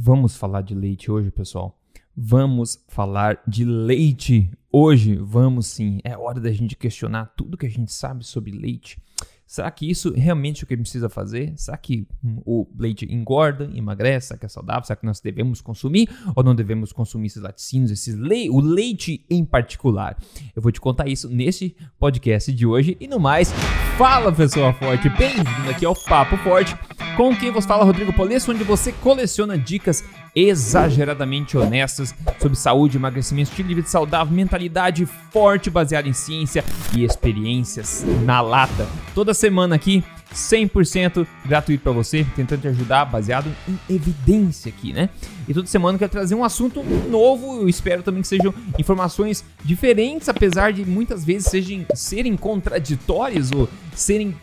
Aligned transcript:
Vamos 0.00 0.36
falar 0.36 0.62
de 0.62 0.76
leite 0.76 1.10
hoje, 1.10 1.28
pessoal. 1.28 1.76
Vamos 2.16 2.80
falar 2.86 3.42
de 3.48 3.64
leite 3.64 4.48
hoje. 4.70 5.16
Vamos 5.16 5.66
sim. 5.66 5.98
É 6.04 6.16
hora 6.16 6.40
da 6.40 6.52
gente 6.52 6.76
questionar 6.76 7.34
tudo 7.36 7.56
que 7.56 7.66
a 7.66 7.68
gente 7.68 7.92
sabe 7.92 8.24
sobre 8.24 8.52
leite. 8.52 8.96
Será 9.44 9.68
que 9.72 9.90
isso 9.90 10.14
realmente 10.14 10.62
é 10.62 10.64
o 10.64 10.68
que 10.68 10.76
precisa 10.76 11.08
fazer? 11.08 11.52
Será 11.56 11.76
que 11.76 12.06
o 12.46 12.68
leite 12.78 13.12
engorda, 13.12 13.68
emagrece, 13.74 14.28
será 14.28 14.38
que 14.38 14.46
é 14.46 14.48
saudável? 14.48 14.84
Será 14.84 14.94
que 14.94 15.04
nós 15.04 15.18
devemos 15.18 15.60
consumir 15.60 16.08
ou 16.36 16.44
não 16.44 16.54
devemos 16.54 16.92
consumir 16.92 17.26
esses 17.26 17.42
laticínios, 17.42 17.90
esses 17.90 18.14
le 18.14 18.48
o 18.50 18.60
leite 18.60 19.26
em 19.28 19.44
particular? 19.44 20.16
Eu 20.54 20.62
vou 20.62 20.70
te 20.70 20.80
contar 20.80 21.08
isso 21.08 21.28
nesse 21.28 21.74
podcast 21.98 22.52
de 22.52 22.64
hoje 22.64 22.96
e 23.00 23.08
no 23.08 23.18
mais. 23.18 23.52
Fala 23.98 24.30
pessoa 24.30 24.72
forte, 24.72 25.08
bem-vindo 25.08 25.68
aqui 25.68 25.84
ao 25.84 25.92
Papo 25.92 26.36
Forte, 26.36 26.76
com 27.16 27.34
quem 27.34 27.50
vos 27.50 27.66
fala 27.66 27.82
Rodrigo 27.82 28.12
Polesso, 28.12 28.52
onde 28.52 28.62
você 28.62 28.92
coleciona 28.92 29.58
dicas 29.58 30.04
exageradamente 30.36 31.58
honestas 31.58 32.14
sobre 32.38 32.56
saúde, 32.56 32.96
emagrecimento, 32.96 33.50
estilo 33.50 33.66
de 33.66 33.74
vida 33.74 33.88
saudável, 33.88 34.32
mentalidade 34.32 35.04
forte 35.32 35.68
baseada 35.68 36.06
em 36.06 36.12
ciência 36.12 36.64
e 36.96 37.02
experiências 37.04 38.06
na 38.24 38.40
lata. 38.40 38.86
Toda 39.16 39.34
semana 39.34 39.74
aqui 39.74 40.04
100% 40.38 41.26
gratuito 41.44 41.82
para 41.82 41.92
você, 41.92 42.26
tentando 42.36 42.62
te 42.62 42.68
ajudar 42.68 43.04
baseado 43.04 43.50
em 43.68 43.78
evidência 43.94 44.70
aqui, 44.70 44.92
né? 44.92 45.08
E 45.48 45.54
toda 45.54 45.66
semana 45.66 45.96
eu 45.96 45.98
quero 45.98 46.12
trazer 46.12 46.34
um 46.34 46.44
assunto 46.44 46.82
novo, 47.08 47.60
eu 47.60 47.68
espero 47.68 48.02
também 48.02 48.22
que 48.22 48.28
sejam 48.28 48.54
informações 48.78 49.44
diferentes, 49.64 50.28
apesar 50.28 50.72
de 50.72 50.84
muitas 50.84 51.24
vezes 51.24 51.48
sejam, 51.48 51.84
serem 51.94 52.36
contraditórias 52.36 53.50
ou 53.52 53.68
serem 53.94 54.34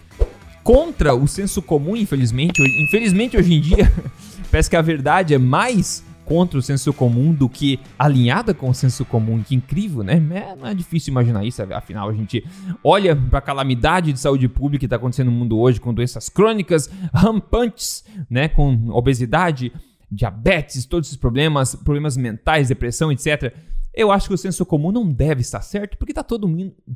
contra 0.64 1.14
o 1.14 1.28
senso 1.28 1.62
comum, 1.62 1.96
infelizmente. 1.96 2.62
Infelizmente 2.88 3.38
hoje 3.38 3.54
em 3.54 3.62
dia 3.62 3.92
Parece 4.56 4.70
que 4.70 4.76
a 4.78 4.82
verdade 4.82 5.34
é 5.34 5.38
mais 5.38 6.02
contra 6.26 6.60
o 6.60 6.62
senso 6.62 6.92
comum 6.92 7.34
do 7.34 7.48
que 7.48 7.80
alinhada 7.98 8.54
com 8.54 8.70
o 8.70 8.74
senso 8.74 9.06
comum. 9.06 9.42
Que 9.42 9.56
incrível, 9.56 10.04
né? 10.04 10.16
É, 10.16 10.56
não 10.56 10.68
é 10.68 10.74
difícil 10.74 11.12
imaginar 11.12 11.46
isso, 11.46 11.62
afinal 11.74 12.10
a 12.10 12.14
gente 12.14 12.44
olha 12.84 13.16
para 13.16 13.40
a 13.40 13.42
calamidade 13.42 14.12
de 14.12 14.20
saúde 14.20 14.50
pública 14.50 14.80
que 14.80 14.86
está 14.86 14.96
acontecendo 14.96 15.32
no 15.32 15.38
mundo 15.38 15.58
hoje 15.58 15.80
com 15.80 15.94
doenças 15.94 16.28
crônicas 16.28 16.90
rampantes, 17.14 18.04
né? 18.30 18.48
Com 18.48 18.90
obesidade, 18.90 19.72
diabetes, 20.12 20.86
todos 20.86 21.08
esses 21.08 21.18
problemas, 21.18 21.76
problemas 21.76 22.18
mentais, 22.18 22.68
depressão, 22.68 23.12
etc. 23.12 23.54
Eu 23.94 24.12
acho 24.12 24.28
que 24.28 24.34
o 24.34 24.38
senso 24.38 24.66
comum 24.66 24.92
não 24.92 25.10
deve 25.10 25.40
estar 25.42 25.62
certo, 25.62 25.98
porque 25.98 26.12
está 26.12 26.22
todo, 26.22 26.50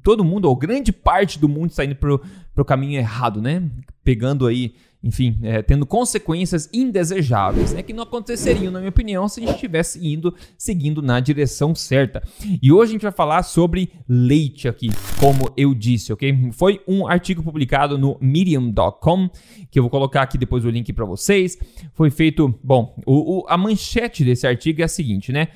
todo 0.03 0.23
mundo, 0.23 0.49
ou 0.49 0.55
grande 0.55 0.91
parte 0.91 1.39
do 1.39 1.47
mundo, 1.47 1.69
está 1.69 1.85
indo 1.85 1.95
para 1.95 2.13
o 2.13 2.65
caminho 2.65 2.99
errado, 2.99 3.41
né? 3.41 3.63
Pegando 4.03 4.45
aí 4.45 4.75
enfim, 5.01 5.39
é, 5.43 5.61
tendo 5.61 5.85
consequências 5.85 6.69
indesejáveis, 6.73 7.71
né, 7.71 7.81
que 7.81 7.93
não 7.93 8.03
aconteceriam, 8.03 8.71
na 8.71 8.79
minha 8.79 8.89
opinião, 8.89 9.29
se 9.29 9.39
a 9.39 9.43
gente 9.45 9.55
estivesse 9.55 10.05
indo, 10.05 10.35
seguindo 10.57 11.01
na 11.01 11.21
direção 11.21 11.73
certa. 11.73 12.21
E 12.61 12.71
hoje 12.71 12.91
a 12.91 12.93
gente 12.93 13.03
vai 13.03 13.11
falar 13.11 13.43
sobre 13.43 13.93
leite 14.07 14.67
aqui, 14.67 14.89
como 15.17 15.49
eu 15.55 15.73
disse, 15.73 16.11
ok? 16.11 16.51
Foi 16.51 16.81
um 16.85 17.07
artigo 17.07 17.41
publicado 17.41 17.97
no 17.97 18.17
medium.com, 18.19 19.29
que 19.71 19.79
eu 19.79 19.83
vou 19.83 19.89
colocar 19.89 20.21
aqui 20.21 20.37
depois 20.37 20.65
o 20.65 20.69
link 20.69 20.91
para 20.91 21.05
vocês. 21.05 21.57
Foi 21.93 22.09
feito, 22.09 22.53
bom, 22.61 22.93
o, 23.05 23.39
o, 23.39 23.45
a 23.47 23.57
manchete 23.57 24.25
desse 24.25 24.45
artigo 24.45 24.81
é 24.81 24.83
a 24.83 24.89
seguinte, 24.89 25.31
né? 25.31 25.47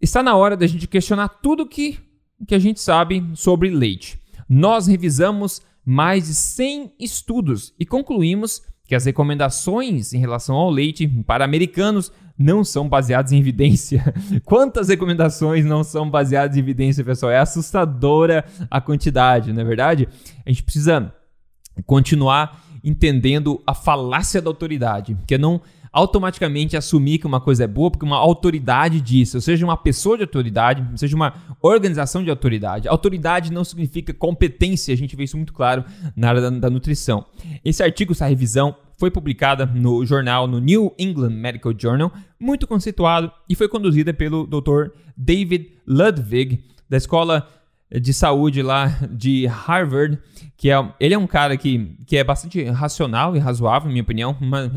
Está 0.00 0.22
na 0.22 0.36
hora 0.36 0.54
da 0.54 0.66
gente 0.66 0.86
questionar 0.86 1.28
tudo 1.28 1.66
que, 1.66 1.98
que 2.46 2.54
a 2.54 2.58
gente 2.58 2.78
sabe 2.78 3.24
sobre 3.34 3.70
leite. 3.70 4.20
Nós 4.46 4.86
revisamos 4.86 5.62
mais 5.86 6.26
de 6.26 6.34
100 6.34 6.92
estudos 6.98 7.72
e 7.78 7.86
concluímos 7.86 8.60
que 8.84 8.94
as 8.94 9.04
recomendações 9.04 10.12
em 10.12 10.18
relação 10.18 10.56
ao 10.56 10.68
leite 10.68 11.06
para 11.24 11.44
americanos 11.44 12.10
não 12.36 12.64
são 12.64 12.88
baseadas 12.88 13.30
em 13.30 13.38
evidência. 13.38 14.12
Quantas 14.44 14.88
recomendações 14.88 15.64
não 15.64 15.84
são 15.84 16.10
baseadas 16.10 16.56
em 16.56 16.60
evidência, 16.60 17.04
pessoal? 17.04 17.30
É 17.30 17.38
assustadora 17.38 18.44
a 18.68 18.80
quantidade, 18.80 19.52
não 19.52 19.62
é 19.62 19.64
verdade? 19.64 20.08
A 20.44 20.50
gente 20.50 20.64
precisa 20.64 21.14
continuar 21.86 22.64
entendendo 22.82 23.62
a 23.66 23.74
falácia 23.74 24.42
da 24.42 24.50
autoridade, 24.50 25.16
que 25.26 25.34
é 25.34 25.38
não 25.38 25.60
automaticamente 25.96 26.76
assumir 26.76 27.16
que 27.16 27.26
uma 27.26 27.40
coisa 27.40 27.64
é 27.64 27.66
boa 27.66 27.90
porque 27.90 28.04
uma 28.04 28.18
autoridade 28.18 29.00
disse, 29.00 29.34
ou 29.34 29.40
seja, 29.40 29.64
uma 29.64 29.78
pessoa 29.78 30.18
de 30.18 30.24
autoridade, 30.24 30.86
seja 30.94 31.16
uma 31.16 31.32
organização 31.62 32.22
de 32.22 32.28
autoridade. 32.28 32.86
Autoridade 32.86 33.50
não 33.50 33.64
significa 33.64 34.12
competência, 34.12 34.92
a 34.92 34.96
gente 34.96 35.16
vê 35.16 35.24
isso 35.24 35.38
muito 35.38 35.54
claro 35.54 35.82
na 36.14 36.28
área 36.28 36.42
da, 36.42 36.50
da 36.50 36.68
nutrição. 36.68 37.24
Esse 37.64 37.82
artigo, 37.82 38.12
essa 38.12 38.26
revisão, 38.26 38.76
foi 38.98 39.10
publicada 39.10 39.64
no 39.64 40.04
jornal, 40.04 40.46
no 40.46 40.58
New 40.58 40.94
England 40.98 41.30
Medical 41.30 41.72
Journal, 41.76 42.12
muito 42.38 42.66
conceituado 42.66 43.32
e 43.48 43.54
foi 43.54 43.66
conduzida 43.66 44.12
pelo 44.12 44.46
Dr. 44.46 44.90
David 45.16 45.78
Ludwig, 45.86 46.62
da 46.90 46.98
Escola 46.98 47.48
de 47.90 48.12
Saúde 48.12 48.62
lá 48.62 48.88
de 49.10 49.46
Harvard, 49.46 50.18
que 50.56 50.70
é, 50.70 50.92
ele 50.98 51.14
é 51.14 51.18
um 51.18 51.26
cara 51.26 51.56
que, 51.56 51.96
que 52.06 52.16
é 52.16 52.24
bastante 52.24 52.62
racional 52.64 53.36
e 53.36 53.38
razoável, 53.38 53.88
na 53.88 53.92
minha 53.92 54.02
opinião, 54.02 54.36
mas 54.40 54.70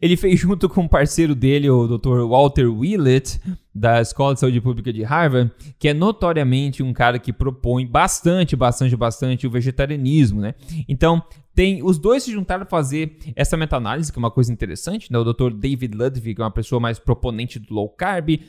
Ele 0.00 0.16
fez 0.16 0.38
junto 0.38 0.68
com 0.68 0.82
um 0.82 0.88
parceiro 0.88 1.34
dele, 1.34 1.68
o 1.68 1.86
Dr. 1.86 2.26
Walter 2.28 2.66
Willett, 2.66 3.40
da 3.74 4.00
Escola 4.00 4.34
de 4.34 4.40
Saúde 4.40 4.60
Pública 4.60 4.92
de 4.92 5.02
Harvard, 5.02 5.50
que 5.78 5.88
é 5.88 5.94
notoriamente 5.94 6.82
um 6.82 6.92
cara 6.92 7.18
que 7.18 7.32
propõe 7.32 7.86
bastante, 7.86 8.56
bastante, 8.56 8.96
bastante 8.96 9.46
o 9.46 9.50
vegetarianismo, 9.50 10.40
né? 10.40 10.54
Então, 10.88 11.22
tem 11.54 11.82
os 11.82 11.98
dois 11.98 12.22
se 12.22 12.32
juntaram 12.32 12.64
para 12.64 12.70
fazer 12.70 13.18
essa 13.36 13.56
meta-análise, 13.56 14.10
que 14.10 14.18
é 14.18 14.20
uma 14.20 14.30
coisa 14.30 14.52
interessante, 14.52 15.12
né? 15.12 15.18
O 15.18 15.24
Dr. 15.24 15.52
David 15.52 15.96
Ludwig 15.96 16.40
é 16.40 16.44
uma 16.44 16.50
pessoa 16.50 16.80
mais 16.80 16.98
proponente 16.98 17.58
do 17.58 17.74
low 17.74 17.88
carb, 17.88 18.40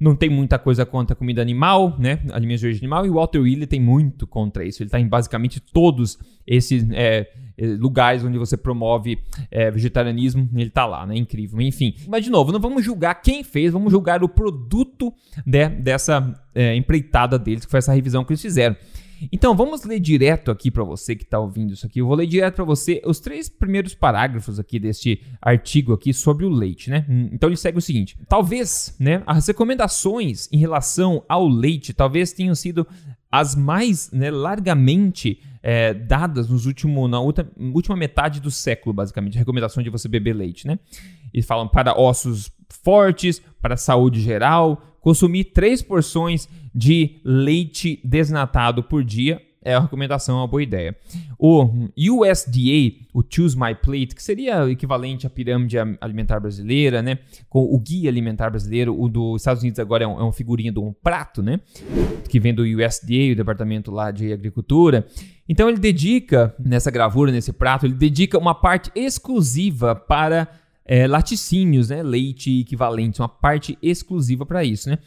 não 0.00 0.16
tem 0.16 0.30
muita 0.30 0.58
coisa 0.58 0.86
contra 0.86 1.14
comida 1.14 1.42
animal, 1.42 1.94
né? 1.98 2.20
Alimentos 2.32 2.60
de 2.60 2.66
origem 2.66 2.80
animal, 2.80 3.04
e 3.04 3.10
o 3.10 3.14
Walter 3.14 3.38
Willett 3.38 3.66
tem 3.66 3.80
muito 3.80 4.26
contra 4.26 4.64
isso. 4.64 4.82
Ele 4.82 4.88
está 4.88 4.98
em 4.98 5.06
basicamente 5.06 5.60
todos 5.60 6.18
esses 6.46 6.88
é, 6.90 7.30
é, 7.58 7.66
lugares 7.66 8.24
onde 8.24 8.38
você 8.38 8.56
promove 8.56 9.18
é, 9.50 9.70
vegetarianismo, 9.70 10.48
ele 10.54 10.68
está 10.68 10.86
lá, 10.86 11.06
né? 11.06 11.14
Incrível. 11.14 11.60
Enfim. 11.60 11.94
Mas, 12.08 12.24
de 12.24 12.30
novo, 12.30 12.50
não 12.50 12.58
vamos 12.58 12.82
julgar 12.82 13.14
quem 13.16 13.44
fez, 13.44 13.72
vamos 13.72 13.92
julgar 13.92 14.24
o 14.24 14.28
produto 14.28 15.12
né, 15.44 15.68
dessa 15.68 16.34
é, 16.54 16.74
empreitada 16.74 17.38
deles, 17.38 17.66
que 17.66 17.70
foi 17.70 17.78
essa 17.78 17.92
revisão 17.92 18.24
que 18.24 18.32
eles 18.32 18.40
fizeram. 18.40 18.74
Então, 19.32 19.56
vamos 19.56 19.84
ler 19.84 20.00
direto 20.00 20.50
aqui 20.50 20.70
para 20.70 20.84
você 20.84 21.14
que 21.14 21.24
está 21.24 21.38
ouvindo 21.38 21.72
isso 21.72 21.86
aqui. 21.86 22.00
Eu 22.00 22.06
vou 22.06 22.16
ler 22.16 22.26
direto 22.26 22.56
para 22.56 22.64
você 22.64 23.02
os 23.04 23.20
três 23.20 23.48
primeiros 23.48 23.94
parágrafos 23.94 24.58
aqui 24.58 24.78
deste 24.78 25.22
artigo 25.40 25.92
aqui 25.92 26.12
sobre 26.12 26.44
o 26.44 26.48
leite, 26.48 26.90
né? 26.90 27.04
Hum, 27.08 27.28
então 27.32 27.48
ele 27.48 27.56
segue 27.56 27.78
o 27.78 27.82
seguinte: 27.82 28.16
talvez, 28.28 28.94
né, 28.98 29.22
as 29.26 29.46
recomendações 29.46 30.48
em 30.52 30.58
relação 30.58 31.24
ao 31.28 31.46
leite 31.46 31.92
talvez 31.92 32.32
tenham 32.32 32.54
sido 32.54 32.86
as 33.30 33.54
mais 33.54 34.10
né, 34.10 34.30
largamente 34.30 35.40
é, 35.62 35.94
dadas 35.94 36.48
nos 36.48 36.66
último, 36.66 37.06
na 37.06 37.20
última, 37.20 37.48
última 37.74 37.96
metade 37.96 38.40
do 38.40 38.50
século, 38.50 38.92
basicamente, 38.92 39.36
a 39.36 39.38
recomendação 39.38 39.82
de 39.82 39.90
você 39.90 40.08
beber 40.08 40.34
leite, 40.34 40.66
né? 40.66 40.78
Eles 41.32 41.46
falam 41.46 41.68
para 41.68 41.98
ossos 41.98 42.50
fortes, 42.82 43.40
para 43.60 43.76
saúde 43.76 44.20
geral, 44.20 44.82
consumir 45.00 45.44
três 45.44 45.82
porções 45.82 46.48
de 46.74 47.20
leite 47.24 48.00
desnatado 48.04 48.82
por 48.82 49.02
dia 49.04 49.40
é 49.62 49.74
a 49.74 49.80
recomendação, 49.80 50.36
é 50.36 50.40
uma 50.40 50.46
boa 50.46 50.62
ideia. 50.62 50.96
O 51.38 51.64
USDA, 51.94 52.96
o 53.12 53.22
Choose 53.28 53.58
My 53.58 53.74
Plate, 53.74 54.14
que 54.14 54.22
seria 54.22 54.64
o 54.64 54.70
equivalente 54.70 55.26
à 55.26 55.30
pirâmide 55.30 55.76
alimentar 56.00 56.40
brasileira, 56.40 57.02
né? 57.02 57.18
Com 57.48 57.62
o 57.64 57.78
guia 57.78 58.08
alimentar 58.08 58.48
brasileiro, 58.48 58.98
o 58.98 59.06
dos 59.06 59.42
Estados 59.42 59.62
Unidos 59.62 59.78
agora 59.78 60.04
é, 60.04 60.06
um, 60.06 60.18
é 60.18 60.22
uma 60.22 60.32
figurinha 60.32 60.72
de 60.72 60.78
um 60.78 60.94
prato, 60.94 61.42
né? 61.42 61.60
Que 62.28 62.40
vem 62.40 62.54
do 62.54 62.62
USDA, 62.62 63.32
o 63.32 63.36
departamento 63.36 63.90
lá 63.90 64.10
de 64.10 64.32
agricultura. 64.32 65.06
Então 65.46 65.68
ele 65.68 65.78
dedica, 65.78 66.54
nessa 66.58 66.90
gravura, 66.90 67.30
nesse 67.30 67.52
prato, 67.52 67.84
ele 67.84 67.94
dedica 67.94 68.38
uma 68.38 68.54
parte 68.54 68.90
exclusiva 68.94 69.94
para 69.94 70.48
é, 70.90 71.06
laticínios, 71.06 71.90
né? 71.90 72.02
Leite 72.02 72.62
equivalente, 72.62 73.20
uma 73.20 73.28
parte 73.28 73.78
exclusiva 73.80 74.44
para 74.44 74.64
isso, 74.64 74.90
né? 74.90 74.98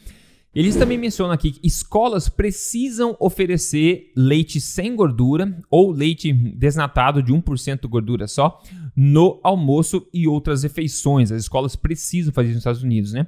Eles 0.54 0.76
também 0.76 0.96
mencionam 0.96 1.34
aqui 1.34 1.50
que 1.50 1.66
escolas 1.66 2.28
precisam 2.28 3.14
oferecer 3.20 4.10
leite 4.16 4.60
sem 4.60 4.96
gordura 4.96 5.60
ou 5.68 5.90
leite 5.90 6.32
desnatado 6.32 7.22
de 7.22 7.34
1% 7.34 7.86
gordura 7.88 8.26
só 8.26 8.62
no 8.96 9.40
almoço 9.42 10.06
e 10.14 10.26
outras 10.26 10.62
refeições. 10.62 11.30
As 11.30 11.42
escolas 11.42 11.76
precisam 11.76 12.32
fazer 12.32 12.48
isso 12.48 12.54
nos 12.54 12.60
Estados 12.62 12.82
Unidos, 12.82 13.12
né? 13.12 13.26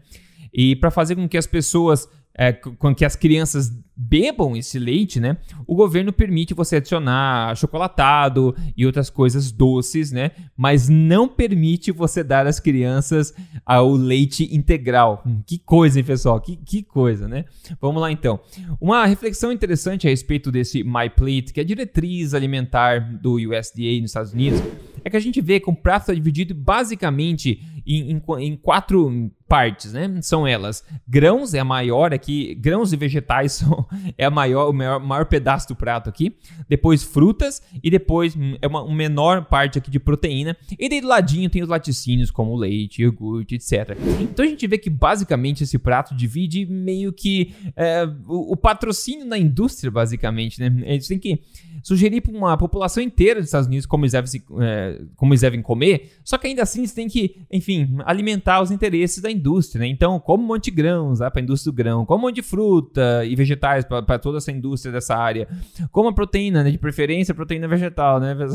E 0.54 0.76
para 0.76 0.90
fazer 0.90 1.16
com 1.16 1.28
que 1.28 1.36
as 1.36 1.46
pessoas 1.46 2.08
é, 2.36 2.52
com 2.52 2.94
que 2.94 3.04
as 3.04 3.16
crianças 3.16 3.72
bebam 3.96 4.54
esse 4.54 4.78
leite, 4.78 5.18
né? 5.18 5.38
O 5.66 5.74
governo 5.74 6.12
permite 6.12 6.52
você 6.52 6.76
adicionar 6.76 7.56
chocolatado 7.56 8.54
e 8.76 8.84
outras 8.84 9.08
coisas 9.08 9.50
doces, 9.50 10.12
né? 10.12 10.32
Mas 10.54 10.86
não 10.86 11.26
permite 11.26 11.90
você 11.90 12.22
dar 12.22 12.46
às 12.46 12.60
crianças 12.60 13.32
o 13.66 13.96
leite 13.96 14.54
integral. 14.54 15.22
Hum, 15.26 15.40
que 15.46 15.58
coisa, 15.58 15.98
hein, 15.98 16.04
pessoal? 16.04 16.38
Que, 16.38 16.56
que 16.56 16.82
coisa, 16.82 17.26
né? 17.26 17.46
Vamos 17.80 18.02
lá 18.02 18.12
então. 18.12 18.38
Uma 18.78 19.06
reflexão 19.06 19.50
interessante 19.50 20.06
a 20.06 20.10
respeito 20.10 20.52
desse 20.52 20.84
My 20.84 21.08
Plate, 21.08 21.54
que 21.54 21.60
é 21.60 21.62
a 21.62 21.66
diretriz 21.66 22.34
alimentar 22.34 23.00
do 23.00 23.36
USDA 23.36 23.98
nos 24.02 24.10
Estados 24.10 24.34
Unidos, 24.34 24.60
é 25.02 25.08
que 25.08 25.16
a 25.16 25.20
gente 25.20 25.40
vê 25.40 25.58
que 25.58 25.70
o 25.70 25.74
prato 25.74 26.02
está 26.02 26.14
dividido 26.14 26.54
basicamente 26.54 27.60
em, 27.86 28.12
em, 28.12 28.22
em 28.40 28.56
quatro 28.56 29.30
partes, 29.48 29.92
né? 29.92 30.20
São 30.22 30.46
elas 30.46 30.84
grãos 31.06 31.54
é 31.54 31.60
a 31.60 31.64
maior 31.64 32.12
aqui, 32.12 32.54
grãos 32.54 32.92
e 32.92 32.96
vegetais 32.96 33.52
são 33.54 33.86
é 34.16 34.24
a 34.24 34.30
maior 34.30 34.70
o 34.70 34.72
maior, 34.72 35.00
maior 35.00 35.26
pedaço 35.26 35.68
do 35.68 35.76
prato 35.76 36.08
aqui. 36.08 36.36
Depois 36.68 37.02
frutas 37.02 37.62
e 37.82 37.90
depois 37.90 38.34
hum, 38.36 38.56
é 38.60 38.66
uma, 38.66 38.82
uma 38.82 38.94
menor 38.94 39.44
parte 39.44 39.78
aqui 39.78 39.90
de 39.90 39.98
proteína. 39.98 40.56
E 40.78 40.88
daí 40.88 41.00
do 41.00 41.08
ladinho 41.08 41.48
tem 41.48 41.62
os 41.62 41.68
laticínios 41.68 42.30
como 42.30 42.56
leite, 42.56 43.02
iogurte, 43.02 43.54
etc. 43.54 43.96
Então 44.20 44.44
a 44.44 44.48
gente 44.48 44.66
vê 44.66 44.78
que 44.78 44.90
basicamente 44.90 45.62
esse 45.62 45.78
prato 45.78 46.14
divide 46.14 46.66
meio 46.66 47.12
que 47.12 47.54
é, 47.76 48.04
o, 48.26 48.52
o, 48.52 48.56
patrocínio 48.56 49.26
na 49.26 49.38
indústria, 49.38 49.90
basicamente, 49.90 50.60
né? 50.60 50.72
Eles 50.86 51.06
têm 51.06 51.18
que 51.18 51.40
sugerir 51.82 52.20
para 52.20 52.32
uma 52.32 52.56
população 52.56 53.02
inteira 53.02 53.40
dos 53.40 53.48
Estados 53.48 53.66
Unidos 53.66 53.86
como 53.86 54.04
eles, 54.04 54.12
devem, 54.12 54.42
é, 54.60 55.02
como 55.16 55.32
eles 55.32 55.40
devem 55.40 55.62
comer, 55.62 56.12
só 56.24 56.38
que 56.38 56.46
ainda 56.46 56.62
assim 56.62 56.80
eles 56.80 56.92
têm 56.92 57.08
que, 57.08 57.42
enfim, 57.50 57.96
alimentar 58.04 58.62
os 58.62 58.70
interesses 58.70 59.22
da 59.22 59.30
indústria, 59.30 59.80
né? 59.80 59.86
Então, 59.86 60.18
como 60.20 60.42
um 60.42 60.46
monte 60.46 60.64
de 60.64 60.70
grãos 60.72 61.18
para 61.18 61.32
a 61.36 61.40
indústria 61.40 61.72
do 61.72 61.76
grão, 61.76 62.04
como 62.04 62.24
um 62.24 62.28
monte 62.28 62.36
de 62.36 62.42
fruta 62.42 63.24
e 63.24 63.34
vegetais 63.34 63.84
para 63.84 64.18
toda 64.18 64.38
essa 64.38 64.50
indústria 64.52 64.92
dessa 64.92 65.16
área, 65.16 65.48
como 65.90 66.08
a 66.08 66.12
proteína, 66.12 66.62
né? 66.62 66.70
De 66.70 66.78
preferência, 66.78 67.34
proteína 67.34 67.68
vegetal, 67.68 68.20
né? 68.20 68.36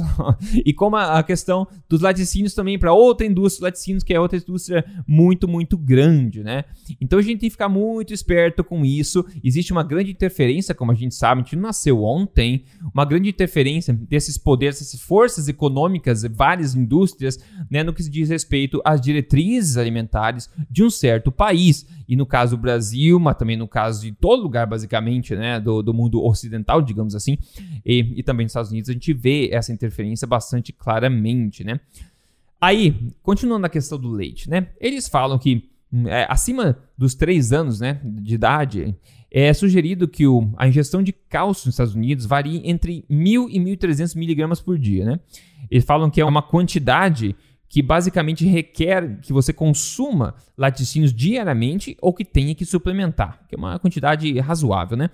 E 0.65 0.73
como 0.73 0.95
a, 0.95 1.19
a 1.19 1.23
questão 1.23 1.67
dos 1.89 2.01
laticínios 2.01 2.53
também 2.53 2.77
para 2.77 2.93
outra 2.93 3.25
indústria, 3.25 3.65
laticínios, 3.65 4.03
que 4.03 4.13
é 4.13 4.19
outra 4.19 4.37
indústria 4.37 4.85
muito, 5.07 5.47
muito 5.47 5.77
grande, 5.77 6.43
né? 6.43 6.65
Então 6.99 7.19
a 7.19 7.21
gente 7.21 7.39
tem 7.39 7.49
que 7.49 7.53
ficar 7.53 7.69
muito 7.69 8.13
esperto 8.13 8.63
com 8.63 8.85
isso. 8.85 9.25
Existe 9.43 9.71
uma 9.71 9.83
grande 9.83 10.11
interferência, 10.11 10.75
como 10.75 10.91
a 10.91 10.95
gente 10.95 11.15
sabe, 11.15 11.41
a 11.41 11.43
gente 11.43 11.55
nasceu 11.55 12.03
ontem, 12.03 12.63
uma 12.93 13.05
grande 13.11 13.29
interferência 13.29 13.93
desses 13.93 14.37
poderes, 14.37 14.79
dessas 14.79 15.01
forças 15.01 15.49
econômicas, 15.49 16.23
várias 16.23 16.75
indústrias, 16.75 17.37
né, 17.69 17.83
no 17.83 17.93
que 17.93 18.01
se 18.01 18.09
diz 18.09 18.29
respeito 18.29 18.81
às 18.85 19.01
diretrizes 19.01 19.75
alimentares 19.75 20.49
de 20.69 20.81
um 20.81 20.89
certo 20.89 21.29
país. 21.29 21.85
E 22.07 22.15
no 22.15 22.25
caso 22.25 22.55
do 22.55 22.61
Brasil, 22.61 23.19
mas 23.19 23.35
também 23.35 23.57
no 23.57 23.67
caso 23.67 24.01
de 24.01 24.13
todo 24.13 24.41
lugar, 24.41 24.65
basicamente, 24.65 25.35
né, 25.35 25.59
do, 25.59 25.81
do 25.81 25.93
mundo 25.93 26.23
ocidental, 26.23 26.81
digamos 26.81 27.13
assim, 27.13 27.37
e, 27.85 28.13
e 28.15 28.23
também 28.23 28.45
nos 28.45 28.51
Estados 28.51 28.71
Unidos, 28.71 28.89
a 28.89 28.93
gente 28.93 29.13
vê 29.13 29.49
essa 29.51 29.73
interferência 29.73 30.25
bastante 30.25 30.71
claramente, 30.71 31.65
né. 31.65 31.81
Aí, 32.61 32.95
continuando 33.21 33.63
na 33.63 33.69
questão 33.69 33.99
do 33.99 34.09
leite, 34.09 34.49
né, 34.49 34.67
eles 34.79 35.09
falam 35.09 35.37
que 35.37 35.69
é, 36.05 36.25
acima 36.29 36.77
dos 36.97 37.15
3 37.15 37.51
anos 37.51 37.79
né, 37.79 37.99
de 38.03 38.35
idade, 38.35 38.95
é 39.29 39.53
sugerido 39.53 40.07
que 40.07 40.27
o, 40.27 40.51
a 40.57 40.67
ingestão 40.67 41.01
de 41.01 41.13
cálcio 41.13 41.67
nos 41.67 41.75
Estados 41.75 41.95
Unidos 41.95 42.25
varie 42.25 42.61
entre 42.65 43.05
1.000 43.09 43.47
e 43.49 43.59
1.300 43.59 44.17
miligramas 44.17 44.59
por 44.59 44.77
dia. 44.77 45.05
Né? 45.05 45.19
Eles 45.69 45.85
falam 45.85 46.09
que 46.09 46.19
é 46.19 46.25
uma 46.25 46.41
quantidade 46.41 47.35
que 47.69 47.81
basicamente 47.81 48.45
requer 48.45 49.19
que 49.21 49.31
você 49.31 49.53
consuma 49.53 50.35
laticínios 50.57 51.13
diariamente 51.13 51.97
ou 52.01 52.13
que 52.13 52.25
tenha 52.25 52.53
que 52.53 52.65
suplementar, 52.65 53.45
que 53.47 53.55
é 53.55 53.57
uma 53.57 53.79
quantidade 53.79 54.37
razoável, 54.39 54.97
né? 54.97 55.09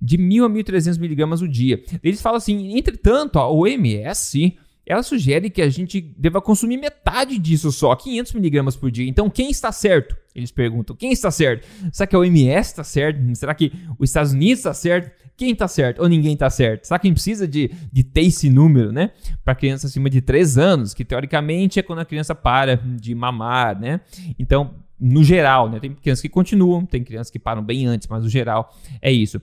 De 0.00 0.16
1.000 0.16 0.46
a 0.46 0.48
1.300 0.48 1.00
miligramas 1.00 1.42
o 1.42 1.48
dia. 1.48 1.82
Eles 2.04 2.22
falam 2.22 2.36
assim, 2.36 2.78
entretanto, 2.78 3.40
a 3.40 3.50
OMS 3.50 4.56
ela 4.86 5.02
sugere 5.02 5.50
que 5.50 5.60
a 5.60 5.68
gente 5.68 6.00
deva 6.00 6.40
consumir 6.40 6.76
metade 6.76 7.38
disso 7.38 7.72
só, 7.72 7.94
500 7.96 8.32
miligramas 8.34 8.76
por 8.76 8.88
dia. 8.88 9.08
Então, 9.08 9.28
quem 9.28 9.50
está 9.50 9.72
certo? 9.72 10.16
Eles 10.32 10.52
perguntam, 10.52 10.94
quem 10.94 11.12
está 11.12 11.30
certo? 11.30 11.66
Será 11.92 12.06
que 12.06 12.14
a 12.14 12.18
OMS 12.20 12.70
está 12.70 12.84
certo? 12.84 13.18
Será 13.34 13.52
que 13.52 13.72
os 13.98 14.10
Estados 14.10 14.32
Unidos 14.32 14.60
está 14.60 14.72
certo? 14.72 15.10
Quem 15.36 15.50
está 15.50 15.66
certo? 15.66 16.00
Ou 16.00 16.08
ninguém 16.08 16.34
está 16.34 16.48
certo? 16.48 16.84
Será 16.84 16.98
que 17.00 17.06
a 17.06 17.08
gente 17.08 17.16
precisa 17.16 17.48
de, 17.48 17.70
de 17.92 18.04
ter 18.04 18.22
esse 18.22 18.48
número, 18.48 18.92
né? 18.92 19.10
Para 19.44 19.56
criança 19.56 19.88
acima 19.88 20.08
de 20.08 20.20
3 20.20 20.56
anos, 20.56 20.94
que 20.94 21.04
teoricamente 21.04 21.80
é 21.80 21.82
quando 21.82 21.98
a 21.98 22.04
criança 22.04 22.34
para 22.34 22.76
de 22.76 23.14
mamar, 23.14 23.78
né? 23.78 24.00
Então, 24.38 24.74
no 25.00 25.24
geral, 25.24 25.68
né? 25.68 25.80
Tem 25.80 25.92
crianças 25.92 26.22
que 26.22 26.28
continuam, 26.28 26.86
tem 26.86 27.02
crianças 27.02 27.30
que 27.30 27.38
param 27.38 27.62
bem 27.62 27.86
antes, 27.86 28.06
mas 28.08 28.22
no 28.22 28.28
geral 28.28 28.72
é 29.02 29.10
isso. 29.10 29.42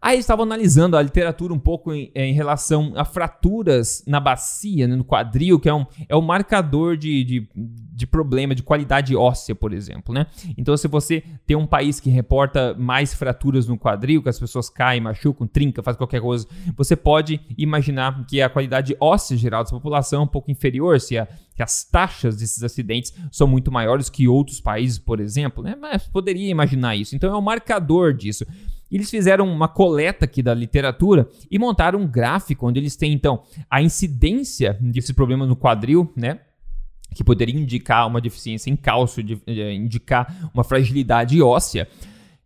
Aí 0.00 0.18
estavam 0.18 0.44
analisando 0.44 0.96
a 0.96 1.02
literatura 1.02 1.54
um 1.54 1.58
pouco 1.58 1.92
em, 1.92 2.10
em, 2.14 2.32
relação 2.32 2.92
a 2.96 3.04
fraturas 3.04 4.02
na 4.06 4.20
bacia, 4.20 4.86
né, 4.86 4.96
no 4.96 5.04
quadril, 5.04 5.58
que 5.58 5.68
é 5.68 5.74
um, 5.74 5.86
é 6.08 6.16
um 6.16 6.20
marcador 6.20 6.96
de, 6.96 7.24
de, 7.24 7.48
de, 7.54 8.06
problema 8.06 8.54
de 8.54 8.62
qualidade 8.62 9.14
óssea, 9.16 9.54
por 9.54 9.72
exemplo. 9.72 10.14
Né? 10.14 10.26
Então, 10.56 10.76
se 10.76 10.86
você 10.88 11.22
tem 11.46 11.56
um 11.56 11.66
país 11.66 12.00
que 12.00 12.10
reporta 12.10 12.74
mais 12.74 13.14
fraturas 13.14 13.66
no 13.66 13.78
quadril, 13.78 14.22
que 14.22 14.28
as 14.28 14.38
pessoas 14.38 14.68
caem, 14.68 15.00
machucam, 15.00 15.46
trincam, 15.46 15.82
fazem 15.82 15.98
qualquer 15.98 16.20
coisa, 16.20 16.46
você 16.76 16.96
pode 16.96 17.40
imaginar 17.56 18.26
que 18.26 18.42
a 18.42 18.50
qualidade 18.50 18.96
óssea 19.00 19.36
geral 19.36 19.62
dessa 19.62 19.74
população 19.74 20.22
é 20.22 20.24
um 20.24 20.28
pouco 20.28 20.50
inferior, 20.50 21.00
se, 21.00 21.16
a, 21.16 21.26
as 21.58 21.84
taxas 21.84 22.36
desses 22.36 22.62
acidentes 22.62 23.14
são 23.32 23.46
muito 23.46 23.72
maiores 23.72 24.10
que 24.10 24.28
outros 24.28 24.60
países, 24.60 24.98
por 24.98 25.20
exemplo. 25.20 25.62
Né? 25.62 25.74
Mas 25.80 26.06
poderia 26.06 26.50
imaginar 26.50 26.96
isso. 26.96 27.16
Então, 27.16 27.32
é 27.32 27.36
um 27.36 27.42
marcador 27.42 28.12
disso. 28.12 28.44
Eles 28.90 29.10
fizeram 29.10 29.50
uma 29.50 29.68
coleta 29.68 30.24
aqui 30.24 30.42
da 30.42 30.54
literatura 30.54 31.28
e 31.50 31.58
montaram 31.58 32.00
um 32.00 32.06
gráfico 32.06 32.66
onde 32.66 32.78
eles 32.78 32.96
têm 32.96 33.12
então 33.12 33.42
a 33.68 33.82
incidência 33.82 34.78
desse 34.80 35.12
problema 35.12 35.44
no 35.44 35.56
quadril, 35.56 36.12
né? 36.16 36.40
Que 37.14 37.24
poderia 37.24 37.58
indicar 37.58 38.06
uma 38.06 38.20
deficiência 38.20 38.70
em 38.70 38.76
cálcio, 38.76 39.22
de, 39.22 39.36
de, 39.36 39.72
indicar 39.72 40.50
uma 40.54 40.62
fragilidade 40.62 41.40
óssea 41.42 41.88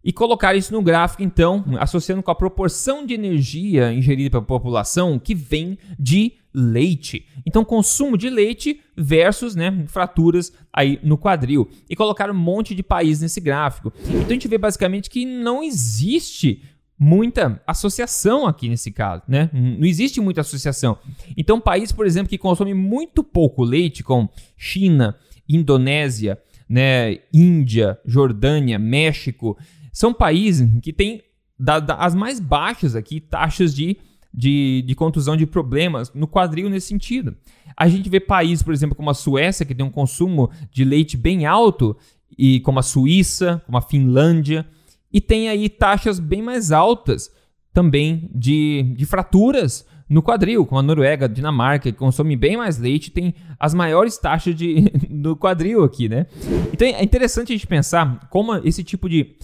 e 0.03 0.13
colocar 0.13 0.55
isso 0.55 0.73
no 0.73 0.81
gráfico, 0.81 1.23
então, 1.23 1.63
associando 1.79 2.23
com 2.23 2.31
a 2.31 2.35
proporção 2.35 3.05
de 3.05 3.13
energia 3.13 3.93
ingerida 3.93 4.31
pela 4.31 4.43
população 4.43 5.19
que 5.19 5.35
vem 5.35 5.77
de 5.99 6.40
leite. 6.53 7.27
Então, 7.47 7.65
consumo 7.65 8.17
de 8.17 8.29
leite 8.29 8.81
versus 8.97 9.55
né, 9.55 9.85
fraturas 9.87 10.53
aí 10.73 10.99
no 11.03 11.17
quadril. 11.17 11.69
E 11.89 11.97
colocar 11.97 12.31
um 12.31 12.35
monte 12.35 12.75
de 12.75 12.83
países 12.83 13.23
nesse 13.23 13.41
gráfico. 13.41 13.93
Então, 14.05 14.27
a 14.29 14.33
gente 14.33 14.49
vê 14.49 14.59
basicamente 14.59 15.09
que 15.09 15.25
não 15.25 15.63
existe 15.63 16.63
muita 16.99 17.63
associação 17.67 18.47
aqui 18.47 18.69
nesse 18.69 18.91
caso, 18.91 19.23
né? 19.27 19.49
Não 19.55 19.87
existe 19.87 20.21
muita 20.21 20.43
associação. 20.43 20.99
Então, 21.35 21.59
país, 21.59 21.91
por 21.91 22.07
exemplo, 22.07 22.29
que 22.29 22.37
consome 22.37 22.75
muito 22.75 23.25
pouco 23.25 23.65
leite, 23.65 24.03
como 24.03 24.29
China, 24.55 25.17
Indonésia, 25.49 26.39
né, 26.69 27.21
Índia, 27.33 27.99
Jordânia, 28.05 28.79
México, 28.79 29.57
são 29.93 30.13
países 30.13 30.69
que 30.83 30.93
têm 30.93 31.23
da, 31.59 31.81
da, 31.81 31.95
as 31.97 32.15
mais 32.15 32.39
baixas 32.39 32.95
aqui 32.95 33.21
taxas 33.21 33.75
de, 33.75 33.97
de, 34.33 34.83
de 34.87 34.95
contusão 34.95 35.37
de 35.37 35.47
problemas 35.47 36.13
no 36.15 36.27
quadril 36.27 36.71
nesse 36.71 36.89
sentido. 36.89 37.37
A 37.77 37.89
gente 37.89 38.09
vê 38.09 38.21
países, 38.21 38.63
por 38.63 38.73
exemplo, 38.73 38.95
como 38.95 39.11
a 39.11 39.15
Suécia, 39.15 39.67
que 39.67 39.75
tem 39.75 39.85
um 39.85 39.91
consumo 39.91 40.51
de 40.71 40.85
leite 40.85 41.17
bem 41.17 41.47
alto, 41.47 41.97
e 42.39 42.61
como 42.61 42.79
a 42.79 42.83
Suíça, 42.83 43.63
como 43.67 43.77
a 43.77 43.83
Finlândia, 43.83 44.67
e 45.13 45.21
tem 45.21 45.49
aí 45.49 45.69
taxas 45.69 46.21
bem 46.21 46.43
mais 46.43 46.71
altas 46.71 47.31
também 47.73 48.31
de, 48.35 48.95
de 48.97 49.05
fraturas 49.05 49.87
no 50.11 50.21
quadril, 50.21 50.67
como 50.67 50.81
a 50.81 50.83
Noruega, 50.83 51.29
Dinamarca, 51.29 51.93
que 51.93 51.97
consome 51.97 52.35
bem 52.35 52.57
mais 52.57 52.79
leite, 52.79 53.13
tem 53.13 53.33
as 53.61 53.73
maiores 53.73 54.19
taxas 54.19 54.57
de, 54.57 54.91
no 55.09 55.37
quadril 55.37 55.85
aqui, 55.85 56.09
né? 56.09 56.27
Então 56.73 56.87
é 56.89 57.01
interessante 57.05 57.53
a 57.53 57.55
gente 57.55 57.67
pensar 57.67 58.27
como 58.29 58.57
esse 58.57 58.83
tipo 58.83 59.09
de. 59.09 59.37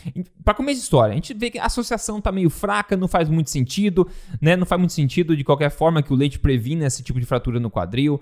Para 0.45 0.55
começar 0.55 0.81
a 0.81 0.83
história, 0.83 1.13
a 1.13 1.15
gente 1.15 1.33
vê 1.35 1.51
que 1.51 1.59
a 1.61 1.67
associação 1.67 2.21
tá 2.21 2.33
meio 2.33 2.51
fraca, 2.51 2.97
não 2.97 3.07
faz 3.07 3.29
muito 3.29 3.49
sentido, 3.49 4.09
né? 4.41 4.57
Não 4.57 4.67
faz 4.67 4.81
muito 4.81 4.93
sentido 4.93 5.37
de 5.37 5.45
qualquer 5.45 5.71
forma 5.71 6.03
que 6.03 6.13
o 6.13 6.17
leite 6.17 6.41
previna 6.41 6.85
esse 6.85 7.01
tipo 7.01 7.21
de 7.21 7.27
fratura 7.27 7.61
no 7.61 7.71
quadril. 7.71 8.21